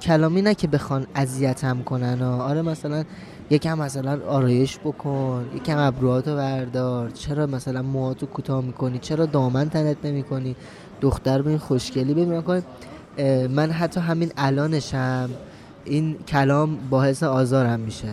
[0.02, 2.22] کلامی نه که بخوان اذیتم کنن.
[2.22, 3.04] و آره مثلا
[3.50, 7.10] یکم مثلا آرایش بکن یکم ابروهاتو بردار.
[7.10, 10.56] چرا مثلا موهاتو کوتاه می‌کنی؟ چرا دامن تنت نمی‌کنی؟
[11.00, 12.62] دختر به این خوشگلی ببین
[13.48, 15.30] من حتی همین الانشم
[15.84, 18.08] این کلام باعث آزارم میشه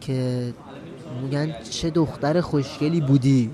[0.00, 0.52] که
[1.22, 3.50] میگن چه دختر خوشگلی بودی.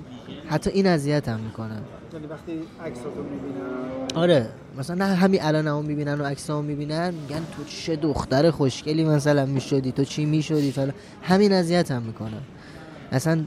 [0.48, 1.82] حتی این اذیت هم می‌کنم
[2.12, 2.52] یعنی وقتی
[2.84, 7.96] عکساتو می‌بینن؟ آره مثلا نه همین الان هم می‌بینن و عکسامو می‌بینن میگن تو چه
[7.96, 10.92] دختر خوشگلی مثلا می‌شدی تو چی می‌شدی فلان.
[11.22, 12.42] همین اذیت هم می‌کنم
[13.12, 13.44] اصلا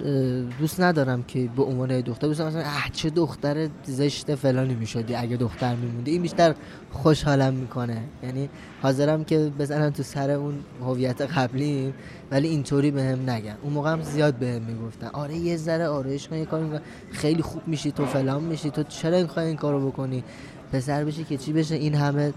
[0.60, 5.38] دوست ندارم که به عنوان دختر دوست مثلا اه چه دختر زشت فلانی می‌شدی اگه
[5.38, 6.56] دختر میموندی؟ این بیشتر
[6.92, 8.02] خوشحالم می‌کنه.
[8.24, 8.50] یعنی
[8.82, 11.94] حاضرم که بزنن تو سر اون هویت قبلی
[12.32, 13.56] ولی اینطوری بهم نگن.
[13.62, 16.82] اون موقع هم زیاد بهم می‌گفتن آره یه ذره آرایش کن یه کار
[17.12, 20.24] خیلی خوب میشی تو فلان میشی تو چرا این این کارو بکنی؟
[20.72, 22.34] پسر بشه که چی بشه؟ این همه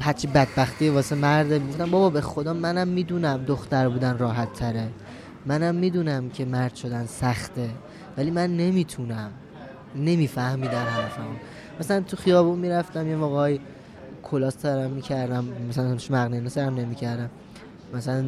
[0.00, 1.58] هرچی بدبختی واسه مرده.
[1.58, 4.88] می‌گفتم بابا به خدا منم می‌دونم دختر بودن راحت تره.
[5.48, 7.68] منم می‌دونم که مرد شدن سخته
[8.16, 9.30] ولی من نمی‌تونم.
[9.96, 11.26] نمی‌فهمی در حرفم
[11.80, 13.60] مثلا تو خیابون می‌رفتم یه موقعی
[14.22, 17.30] کلاس سرم می‌کردم مثلا مغنه سرم نمی‌کردم.
[17.94, 18.24] مثلا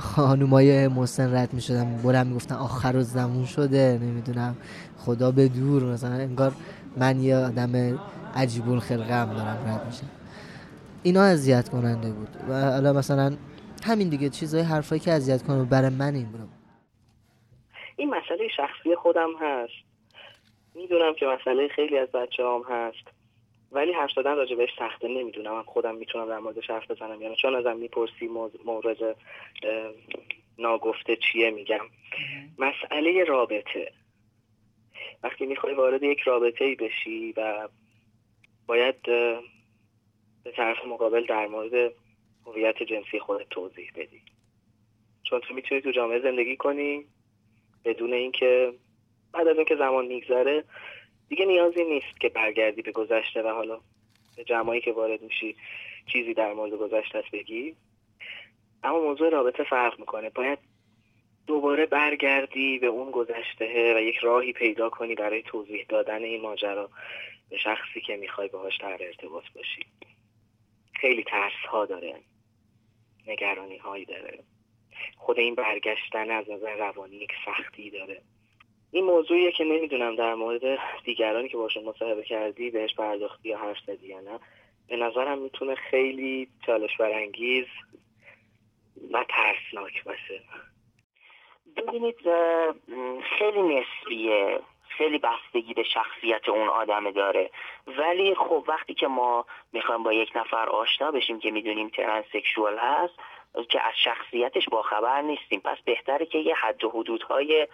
[0.00, 4.54] خانومای محسن رد می‌شدم برم می‌گفتن آخر و زمون شده نمی‌دونم.
[4.98, 6.52] خدا به دور مثلا انگار
[6.96, 7.98] من یه آدم
[8.34, 10.06] عجیب الخلقه هم دارم رد میشم.
[11.02, 12.28] اینا اذیت کننده بود.
[12.48, 13.32] و حالا مثلا
[13.84, 16.48] همین دیگه چیزای حرفایی که اذیت کنه برای من این بود
[17.96, 19.72] این مسئله شخصی خودم هست.
[20.74, 23.04] می‌دونم که مسئله خیلی از بچه هم هست.
[23.72, 25.52] ولی حرف زدن راجع بهش سخته نمی‌دونم.
[25.54, 28.30] من خودم می‌تونم در موردش حرف بزنم یعنی چون ازم می‌پرسی
[28.64, 29.16] مورد
[30.58, 31.84] ناگفته چیه میگم.
[32.58, 33.92] مسئله رابطه.
[35.22, 37.68] وقتی می‌خوای وارد یک رابطه ای بشی و
[38.66, 39.02] باید
[40.44, 41.92] به طرف مقابل در مورد
[42.46, 44.22] هویت جنسی خودت توضیح بدی.
[45.22, 47.06] چون تو می‌تونی تو جامعه زندگی کنی
[47.84, 48.72] بدون اینکه
[49.32, 50.64] بعد از اینکه زمان میگذره
[51.28, 53.80] دیگه نیازی نیست که برگردی به گذشته و حالا
[54.36, 55.56] به جمعایی که وارد میشی
[56.12, 57.76] چیزی در مورد گذشته بگی.
[58.82, 60.30] اما موضوع رابطه فرق می‌کنه.
[60.30, 60.58] باید
[61.46, 66.90] دوباره برگردی به اون گذشته و یک راهی پیدا کنی برای توضیح دادن این ماجرا
[67.50, 69.86] به شخصی که می‌خوای باهاش در ارتباط باشی.
[70.94, 72.14] خیلی ترس ها داره.
[73.26, 74.38] نگرانی هایی داره.
[75.16, 78.22] خود این برگشتن از نظر روانی یک سختی داره.
[78.92, 83.78] این موضوعیه که نمی‌دونم در مورد دیگرانی که باشون مصاحبه کردی بهش پرداختی یا حرف
[83.86, 84.40] زدی یا نه.
[84.88, 87.66] به نظرم می‌تونه خیلی چالش برانگیز
[89.12, 90.40] و ترسناک باشه.
[91.76, 92.16] ببینید
[93.38, 94.60] خیلی نسبیه
[94.98, 97.50] خیلی بستگی به شخصیت اون آدم داره.
[97.86, 103.14] ولی خب وقتی که ما می‌خوایم با یک نفر آشنا بشیم که می‌دونیم ترنسکشوال هست
[103.68, 107.68] که از شخصیتش با خبر نیستیم پس بهتره که یه حد و حدودهای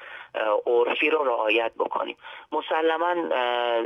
[0.66, 2.16] عرفی رو رعایت بکنیم.
[2.53, 3.11] مسلما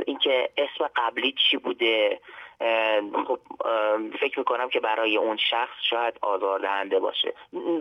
[0.05, 2.19] اینکه اسم قبلی چی بوده
[3.27, 3.39] خب
[4.19, 7.33] فکر می‌کنم که برای اون شخص شاید آزاردهنده باشه.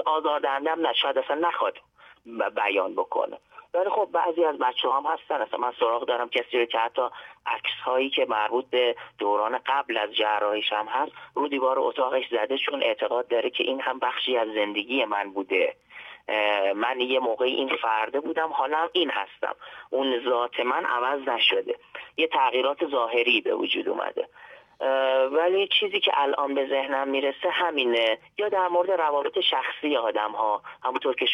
[0.07, 1.79] آزاردهنده هم نشاید اصلا نخواد
[2.57, 3.39] بیان بکنه.
[3.75, 5.35] ولی خب بعضی از بچه هم هستن.
[5.35, 7.03] اصلا من سراغ دارم کسی رو که حتی
[7.47, 12.59] عکس هایی که مربوط به دوران قبل از جراحیش هم هست رو دیوار اتاقش زده
[12.59, 15.77] چون اعتقاد داره که این هم بخشی از زندگی من بوده.
[16.75, 19.55] من یه موقعی این فرده بودم حالا این هستم.
[19.91, 21.77] اون ذات من عوض نشده.
[22.17, 24.29] یه تغییرات ظاهری به وجود اومده.
[25.33, 28.19] ولی چیزی که الان به ذهنم می‌رسه همینه.
[28.39, 31.27] یا در مورد روابط شخصی آدم ها همونطور که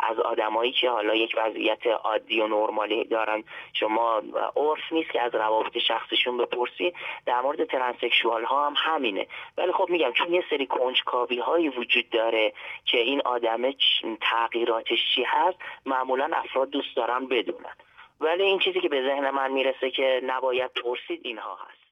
[0.00, 4.22] از آدمایی که حالا یک وضعیت عادی و نرمالی دارن شما
[4.56, 6.92] عرف نیست که از روابط شخصیشون بپرسی.
[7.26, 9.26] در مورد ترنسکشوال ها هم همینه.
[9.58, 12.52] ولی خب میگم چون یه سری کنجکاوی هایی وجود داره
[12.84, 13.74] که این آدمه
[14.20, 17.74] تغییراتش چی هست معمولا افراد دوست دارن بدونن.
[18.20, 21.89] ولی این چیزی که به ذهن من می‌رسه که نباید پرسید اینها هست.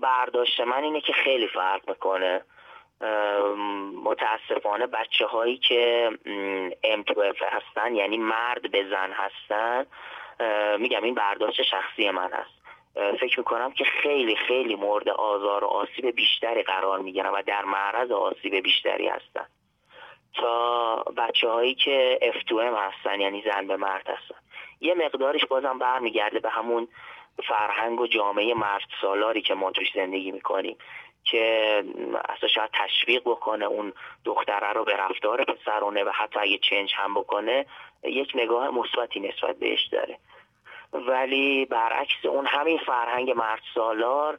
[0.00, 2.44] برداشت من اینه که خیلی فرق می‌کنه.
[4.04, 6.10] متاسفانه بچه هایی که
[6.84, 9.86] M12 هستن یعنی مرد به زن هستن
[10.78, 12.60] میگم این برداشت شخصی من هست
[13.20, 18.10] فکر می‌کنم که خیلی خیلی مورد آزار و آسیب بیشتری قرار می‌گیرن و در معرض
[18.10, 19.46] آسیب بیشتری هستن.
[20.34, 24.40] تا بچه هایی که F2M هستن یعنی زن به مرد هستن.
[24.80, 26.88] یه مقدارش بازم برمیگرده به همون
[27.40, 30.76] فرهنگ و جامعه مرد سالاری که ما توش زندگی می‌کنیم
[31.24, 31.84] که
[32.28, 33.92] اصلا شاید تشویق بکنه اون
[34.24, 37.66] دختره رو به رفتار پسرونه و حتی اگه چنج هم بکنه
[38.02, 40.18] یک نگاه مثبتی نسبت بهش داره.
[40.92, 44.38] ولی برعکس اون همین فرهنگ مرد سالار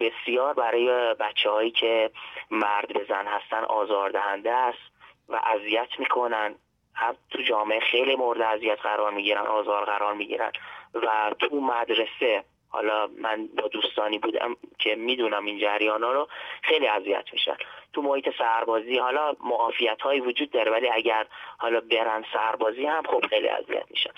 [0.00, 2.10] بسیار برای بچه هایی که
[2.50, 4.92] مرد بزن هستن آزاردهنده است
[5.28, 6.54] و اذیت می‌کنن.
[6.96, 10.52] هم تو جامعه خیلی مورد اذیت قرار می‌گیرن آزار قرار می‌گیرن.
[10.94, 16.28] و تو مدرسه حالا من با دوستانی بودم که می‌دونم این جریان ها رو
[16.62, 17.56] خیلی اذیت میشن.
[17.92, 21.26] تو محیط سربازی حالا معافیت هایی وجود داره ولی اگر
[21.58, 24.10] حالا برن سربازی هم خب خیلی اذیت میشن.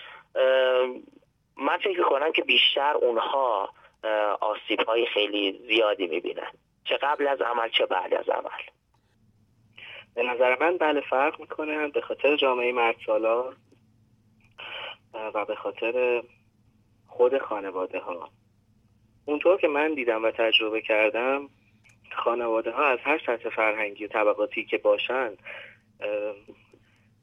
[1.56, 3.70] من فکر کنم که بیشتر اونها
[4.40, 6.50] آسیب های خیلی زیادی می‌بینن.
[6.84, 8.62] چه قبل از عمل چه بعد از عمل.
[10.14, 12.96] به نظر من بله فرق می‌کنه به خاطر جامعه مرد
[15.34, 16.22] و به خاطر
[17.16, 18.30] خود خانواده ها
[19.24, 21.48] اونطور که من دیدم و تجربه کردم
[22.12, 25.32] خانواده ها از هر سطح فرهنگی و طبقاتی که باشن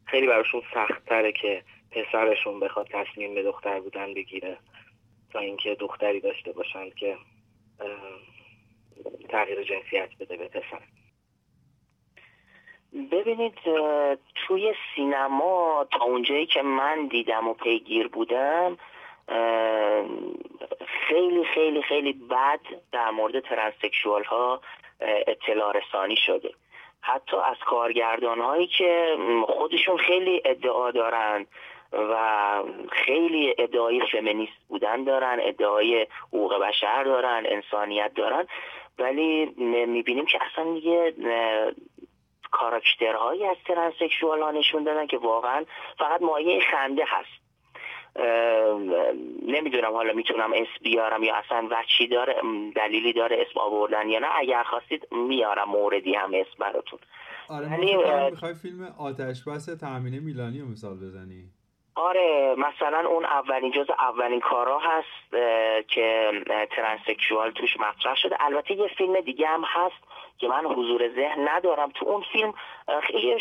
[0.05, 4.57] خیلی براشون سخت تره که پسرشون بخواد تصمیم به دختر بودن بگیره
[5.31, 7.17] تا اینکه دختری داشته باشن که
[9.29, 10.81] تغییر جنسیت بده به پسر.
[13.11, 13.53] ببینید
[14.35, 18.77] توی سینما تا اونجایی که من دیدم و پیگیر بودم
[21.07, 22.59] خیلی خیلی خیلی بد
[22.91, 24.61] در مورد ترنسکشوال ها
[25.01, 26.49] اطلاع رسانی شده.
[27.01, 29.17] حتی از کارگردان هایی که
[29.47, 31.45] خودشون خیلی ادعا دارن
[31.93, 38.47] و خیلی ادعای فمینیست بودن دارن ادعای حقوق بشر دارن انسانیت دارن
[38.99, 39.45] ولی
[39.87, 41.13] می‌بینیم که اصلا یه
[42.51, 45.65] کاراکترهایی از ترنسکشوال ها نشون دادن که واقعا
[45.97, 47.42] فقط مایه خنده هست.
[49.47, 52.35] نمی‌دونم حالا می‌تونم اسم بیارم یا اصلا وچی داره
[52.75, 54.27] دلیلی داره اسم آوردن یا نه.
[54.35, 56.99] اگر خواستید میارم موردی هم اسم براتون.
[57.49, 57.77] آره
[58.31, 61.43] می‌خوای فیلم آتش بس تامین میلانی رو مثال بزنی.
[61.95, 65.31] آره مثلا اون اولین جز اولین کارا هست
[65.87, 66.31] که
[66.71, 68.35] ترنسکشوال توش مطرح شده.
[68.39, 70.03] البته یه فیلم دیگه هم هست
[70.37, 71.91] که من حضور ذهن ندارم.
[71.91, 72.53] تو اون فیلم
[73.03, 73.39] خیلی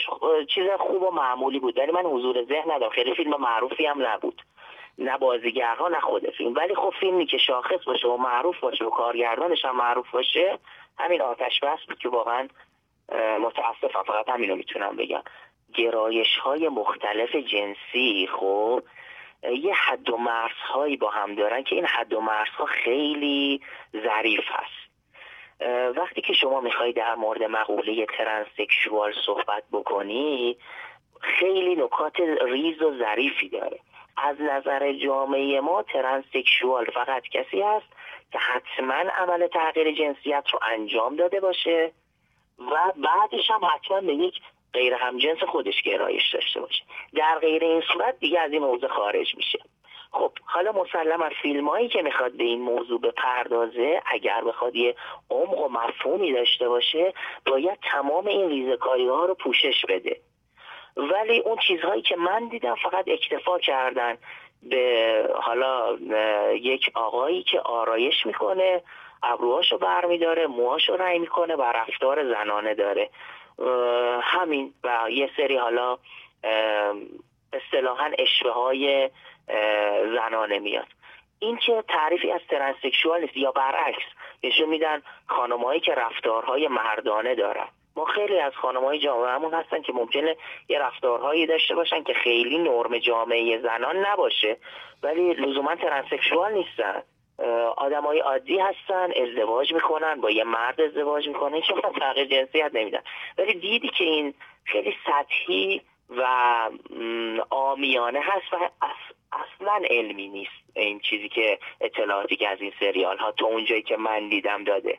[0.48, 2.92] چیز خوب و معمولی بود ولی من حضور ذهن ندارم.
[2.92, 4.42] خیلی فیلم معروفی هم نبود.
[4.98, 8.90] نه بازیگرها نه خود فیلم ولی خب فیلمی که شاخص باشه و معروف باشه و
[8.90, 10.58] کارگردانش هم معروف باشه
[10.98, 12.48] همین آتش بس بود که واقعا
[13.40, 14.02] متاسفم.
[14.02, 15.22] فقط همینو می‌تونم بگم.
[15.74, 18.82] گرایش های مختلف جنسی خب
[19.42, 23.60] یه حد و مرز هایی با هم دارن که این حد و مرز ها خیلی
[23.92, 24.82] ظریف هست.
[25.96, 30.56] وقتی که شما می‌خوای در مورد مقوله ترنسکشوال صحبت بکنی
[31.20, 33.78] خیلی نکات ریز و ظریفی داره.
[34.16, 37.86] از نظر جامعه ما ترنسکشوال فقط کسی است
[38.32, 41.92] که حتما عمل تغییر جنسیت رو انجام داده باشه
[42.58, 44.34] و بعدش هم حتما به یک
[44.72, 46.84] غیر همجنس خودش گرایش داشته باشه.
[47.14, 49.58] در غیر این صورت دیگه از این موضوع خارج میشه.
[50.10, 54.94] خب حالا مسلم از فیلم هایی که می‌خواد به این موضوع بپردازه اگر بخواد یه
[55.30, 57.14] عمق و مفهومی داشته باشه
[57.46, 60.20] باید تمام این ریزکاری ها رو پوشش بده.
[60.96, 64.18] ولی اون چیزهایی که من دیدم فقط اکتفا کردن
[64.62, 65.96] به حالا
[66.54, 68.82] یک آقایی که آرایش می‌کنه
[69.22, 73.10] ابروهاشو برمیداره موهاشو رنگ می‌کنه و رفتار زنانه داره.
[74.22, 75.98] همین و یه سری حالا
[77.52, 79.10] اصطلاحا اشوه های
[80.14, 80.86] زنانه میاد.
[81.38, 84.02] این که تعریفی از ترنسکشوال نیست یا برعکس
[84.44, 87.68] نشون میدن خانمهایی که رفتارهای مردانه دارن.
[87.96, 90.36] ما خیلی از خانم های جامعهمون هستن که ممکنه
[90.68, 94.56] یه رفتارهایی داشته باشن که خیلی نرم جامعه زنان نباشه
[95.02, 97.02] ولی لزوما ترنسکشوال نیستن.
[97.76, 101.64] آدم های عادی هستن ازدواج می‌کنن با یه مرد ازدواج می‌کنن هیچ
[102.00, 103.02] تغییر جنسیت نمیدن.
[103.38, 104.34] ولی دیدی که این
[104.64, 106.24] خیلی سطحی و
[107.50, 108.70] آمیانه هست و
[109.32, 113.96] اصلا علمی نیست این چیزی که اطلاعاتی که از این سریال ها تو اونجایی که
[113.96, 114.98] من دیدم داده.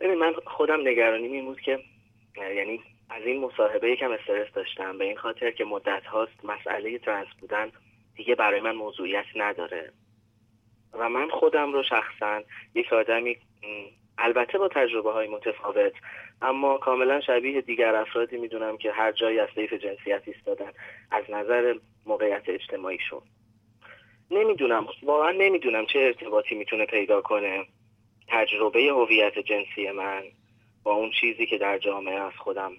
[0.00, 1.78] ببین من خودم نگرانی این بود که
[2.36, 2.80] یعنی
[3.10, 4.98] از این مصاحبه یکم استرس داشتم.
[4.98, 7.72] به این خاطر که مدت هاست مسئله ترنس بودن
[8.16, 9.92] دیگه برای من موضوعیت نداره.
[10.92, 12.42] و من خودم رو شخصا
[12.74, 13.36] یک آدمی
[14.18, 15.92] البته با تجربه های متفاوت
[16.42, 20.72] اما کاملا شبیه دیگر افرادی می‌دونم که هر جایی از طیف جنسیت ایستادن
[21.10, 21.74] از نظر
[22.06, 23.22] موقعیت اجتماعیشون.
[24.30, 27.66] نمی‌دونم واقعا نمی‌دونم چه ارتباطی می‌تونه پیدا کنه.
[28.28, 30.22] تجربه هویت جنسی من
[30.82, 32.72] با اون چیزی که در جامعه از خودم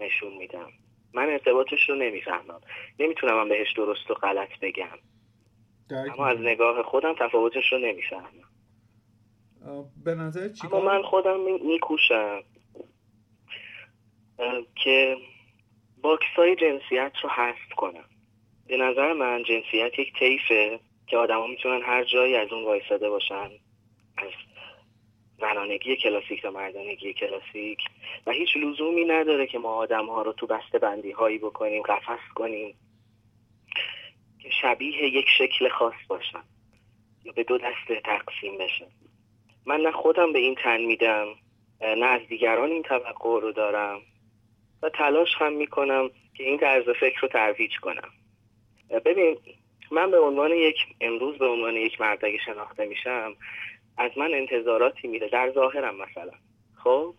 [0.00, 0.72] نشون میدم.
[1.14, 2.60] من ارتباطش رو نمی‌فهمم.
[2.98, 4.98] نمی‌تونم من بهش درست و غلط بگم.
[5.90, 8.48] اما از نگاه خودم تفاوتش رو نمی‌فهمم.
[10.04, 12.42] به نظر اما من خودم میکوشم
[14.74, 15.16] که
[16.02, 18.04] box های جنسیت رو حذف کنم.
[18.66, 23.50] به نظر من جنسیت یک طیفه که آدما می‌تونن هر جایی از اون وایساده باشن.
[24.16, 24.30] از
[25.38, 27.78] زنانگی کلاسیک تا مردانگی کلاسیک
[28.26, 32.32] و هیچ لزومی نداره که ما آدم ها رو تو بسته بندی هایی بکنیم قفس
[32.34, 32.74] کنیم
[34.42, 36.42] که شبیه یک شکل خاص باشن
[37.24, 38.86] یا به دو دسته تقسیم بشه
[39.66, 41.26] من نه خودم به این تن میدم
[41.80, 44.00] نه از دیگران این توقع رو دارم
[44.82, 48.08] و تلاش هم می‌کنم که این طرز فکر رو ترویج کنم.
[49.04, 49.36] ببین
[49.90, 53.34] من به عنوان یک امروز به عنوان یک مرد شناخته میشم
[53.96, 55.28] از من انتظاراتی میره.
[55.28, 56.32] در ظاهرم مثلا.
[56.84, 57.14] خب؟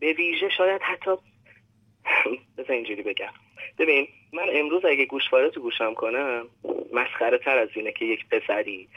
[0.00, 1.10] به ویژه شاید حتی
[2.58, 3.32] بذار اینجوری بگم.
[3.78, 6.48] ببین من امروز اگه گوشواره تو گوشم کنم
[6.92, 8.88] مسخره تر از اینه که یک پسری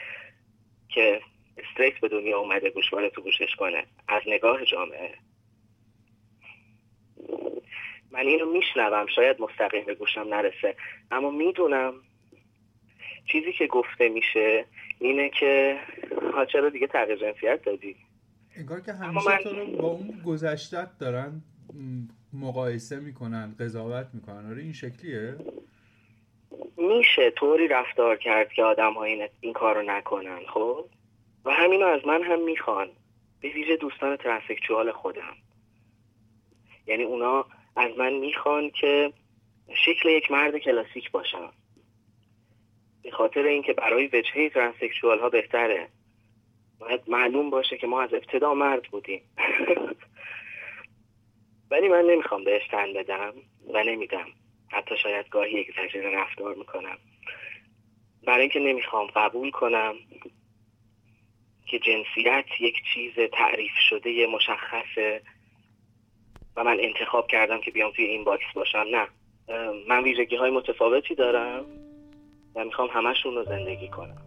[0.88, 1.20] که
[1.58, 5.14] استریت به دنیا اومده گوشواره تو گوشش کنه از نگاه جامعه.
[8.10, 9.06] من اینو میشنوم.
[9.06, 10.76] شاید مستقیم به گوشم نرسه.
[11.10, 11.94] اما می‌دونم
[13.26, 14.64] چیزی که گفته میشه
[14.98, 15.78] اینه که
[16.34, 17.96] ها چرا دیگه تغییر جنسیت دادی.
[18.56, 19.36] انگار که همیشه من...
[19.36, 21.42] تو رو با اون گذشتت دارن
[22.32, 24.50] مقایسه می‌کنن قضاوت می‌کنن.
[24.50, 25.36] آره این شکلیه؟
[26.76, 30.84] میشه طوری رفتار کرد که آدم ها این, این کار رو نکنن خب؟
[31.44, 32.88] و همینو از من هم می‌خوان.
[33.40, 35.34] به ویژه دوستان ترانسکچوال خودم.
[36.86, 37.46] یعنی اونا
[37.76, 39.12] از من می‌خوان که
[39.84, 41.52] شکل یک مرد کلاسیک باشم
[43.06, 45.88] به خاطر اینکه برای وجهه ترانسکشوال ها بهتره.
[46.78, 49.22] باید معلوم باشه که ما از ابتدا مرد بودیم.
[51.70, 53.32] ولی من نمی‌خوام بهش تن بدم
[53.74, 54.26] و نمیدم.
[54.68, 56.98] حتی شاید گاهی یک زجر رفتار می‌کنم.
[58.26, 59.94] برای اینکه نمی‌خوام قبول کنم
[61.66, 65.22] که جنسیت یک چیز تعریف شده مشخصه
[66.56, 68.86] و من انتخاب کردم که بیام توی این باکس باشم.
[68.90, 69.08] نه.
[69.88, 71.85] من ویژگی های متفاوتی دارم.
[72.56, 74.25] و می‌خوام همشون رو زندگی کنم.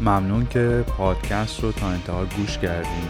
[0.00, 3.08] ممنون که پادکست رو تا انتها گوش کردین.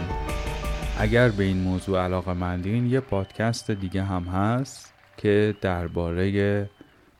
[0.99, 6.69] اگر به این موضوع علاقه مندین یه پادکست دیگه هم هست که درباره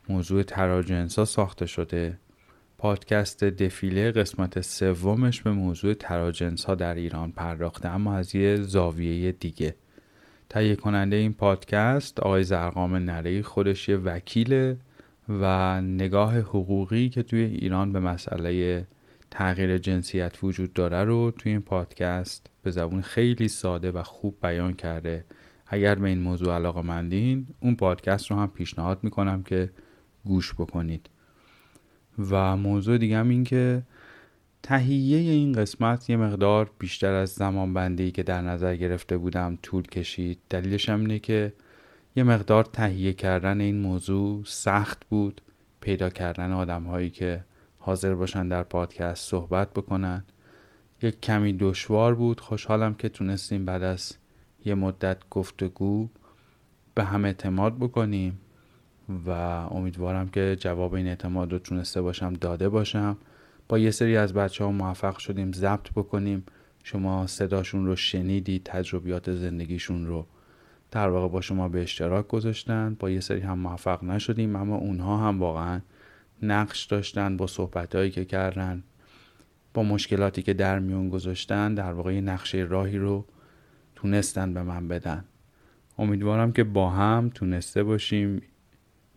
[0.08, 2.18] موضوع تراجنسا ساخته شده.
[2.78, 9.32] پادکست دفیله قسمت سومش به موضوع تراجنس ها در ایران پرداخته اما از یه زاویه
[9.32, 9.74] دیگه.
[10.48, 14.76] تهیه کننده این پادکست آقای زرقام نری خودش یه وکیله
[15.28, 18.86] و نگاه حقوقی که توی ایران به مسئله
[19.30, 24.72] تغییر جنسیت وجود داره رو توی این پادکست به زبون خیلی ساده و خوب بیان
[24.72, 25.24] کرده.
[25.66, 29.70] اگر به این موضوع علاقه مندین اون پادکست رو هم پیشنهاد می‌کنم که
[30.24, 31.10] گوش بکنید.
[32.30, 33.82] و موضوع دیگه هم این که
[34.62, 39.82] تهیه این قسمت یه مقدار بیشتر از زمان بندی که در نظر گرفته بودم طول
[39.82, 40.38] کشید.
[40.50, 41.52] دلیلش هم اینه که
[42.16, 45.40] یه مقدار تهیه کردن این موضوع سخت بود
[45.80, 47.44] پیدا کردن آدم هایی که
[47.82, 50.24] حاضر باشن در پادکست صحبت بکنن.
[51.02, 52.40] یک کمی دشوار بود.
[52.40, 54.16] خوشحالم که تونستیم بعد از
[54.64, 56.08] یه مدت گفتگو
[56.94, 58.38] به هم اعتماد بکنیم
[59.26, 59.30] و
[59.70, 63.16] امیدوارم که جواب این اعتماد رو تونسته باشم داده باشم.
[63.68, 66.44] با یه سری از بچه ها موفق شدیم ضبط بکنیم.
[66.82, 70.26] شما صداشون رو شنیدید تجربیات زندگیشون رو.
[70.90, 72.96] در واقع با شما به اشتراک گذاشتن.
[72.98, 75.80] با یه سری هم موفق نشدیم اما اونها هم واقعا
[76.42, 78.82] نقش داشتن با صحبتهایی که کردن
[79.74, 83.26] با مشکلاتی که در میون گذاشتن در واقع نقشه راهی رو
[83.94, 85.24] تونستن به من بدن.
[85.98, 88.42] امیدوارم که با هم تونسته باشیم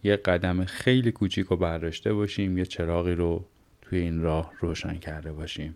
[0.03, 3.45] یه قدم خیلی کوچیک رو برداشته باشیم یه چراغی رو
[3.81, 5.75] توی این راه روشن کرده باشیم.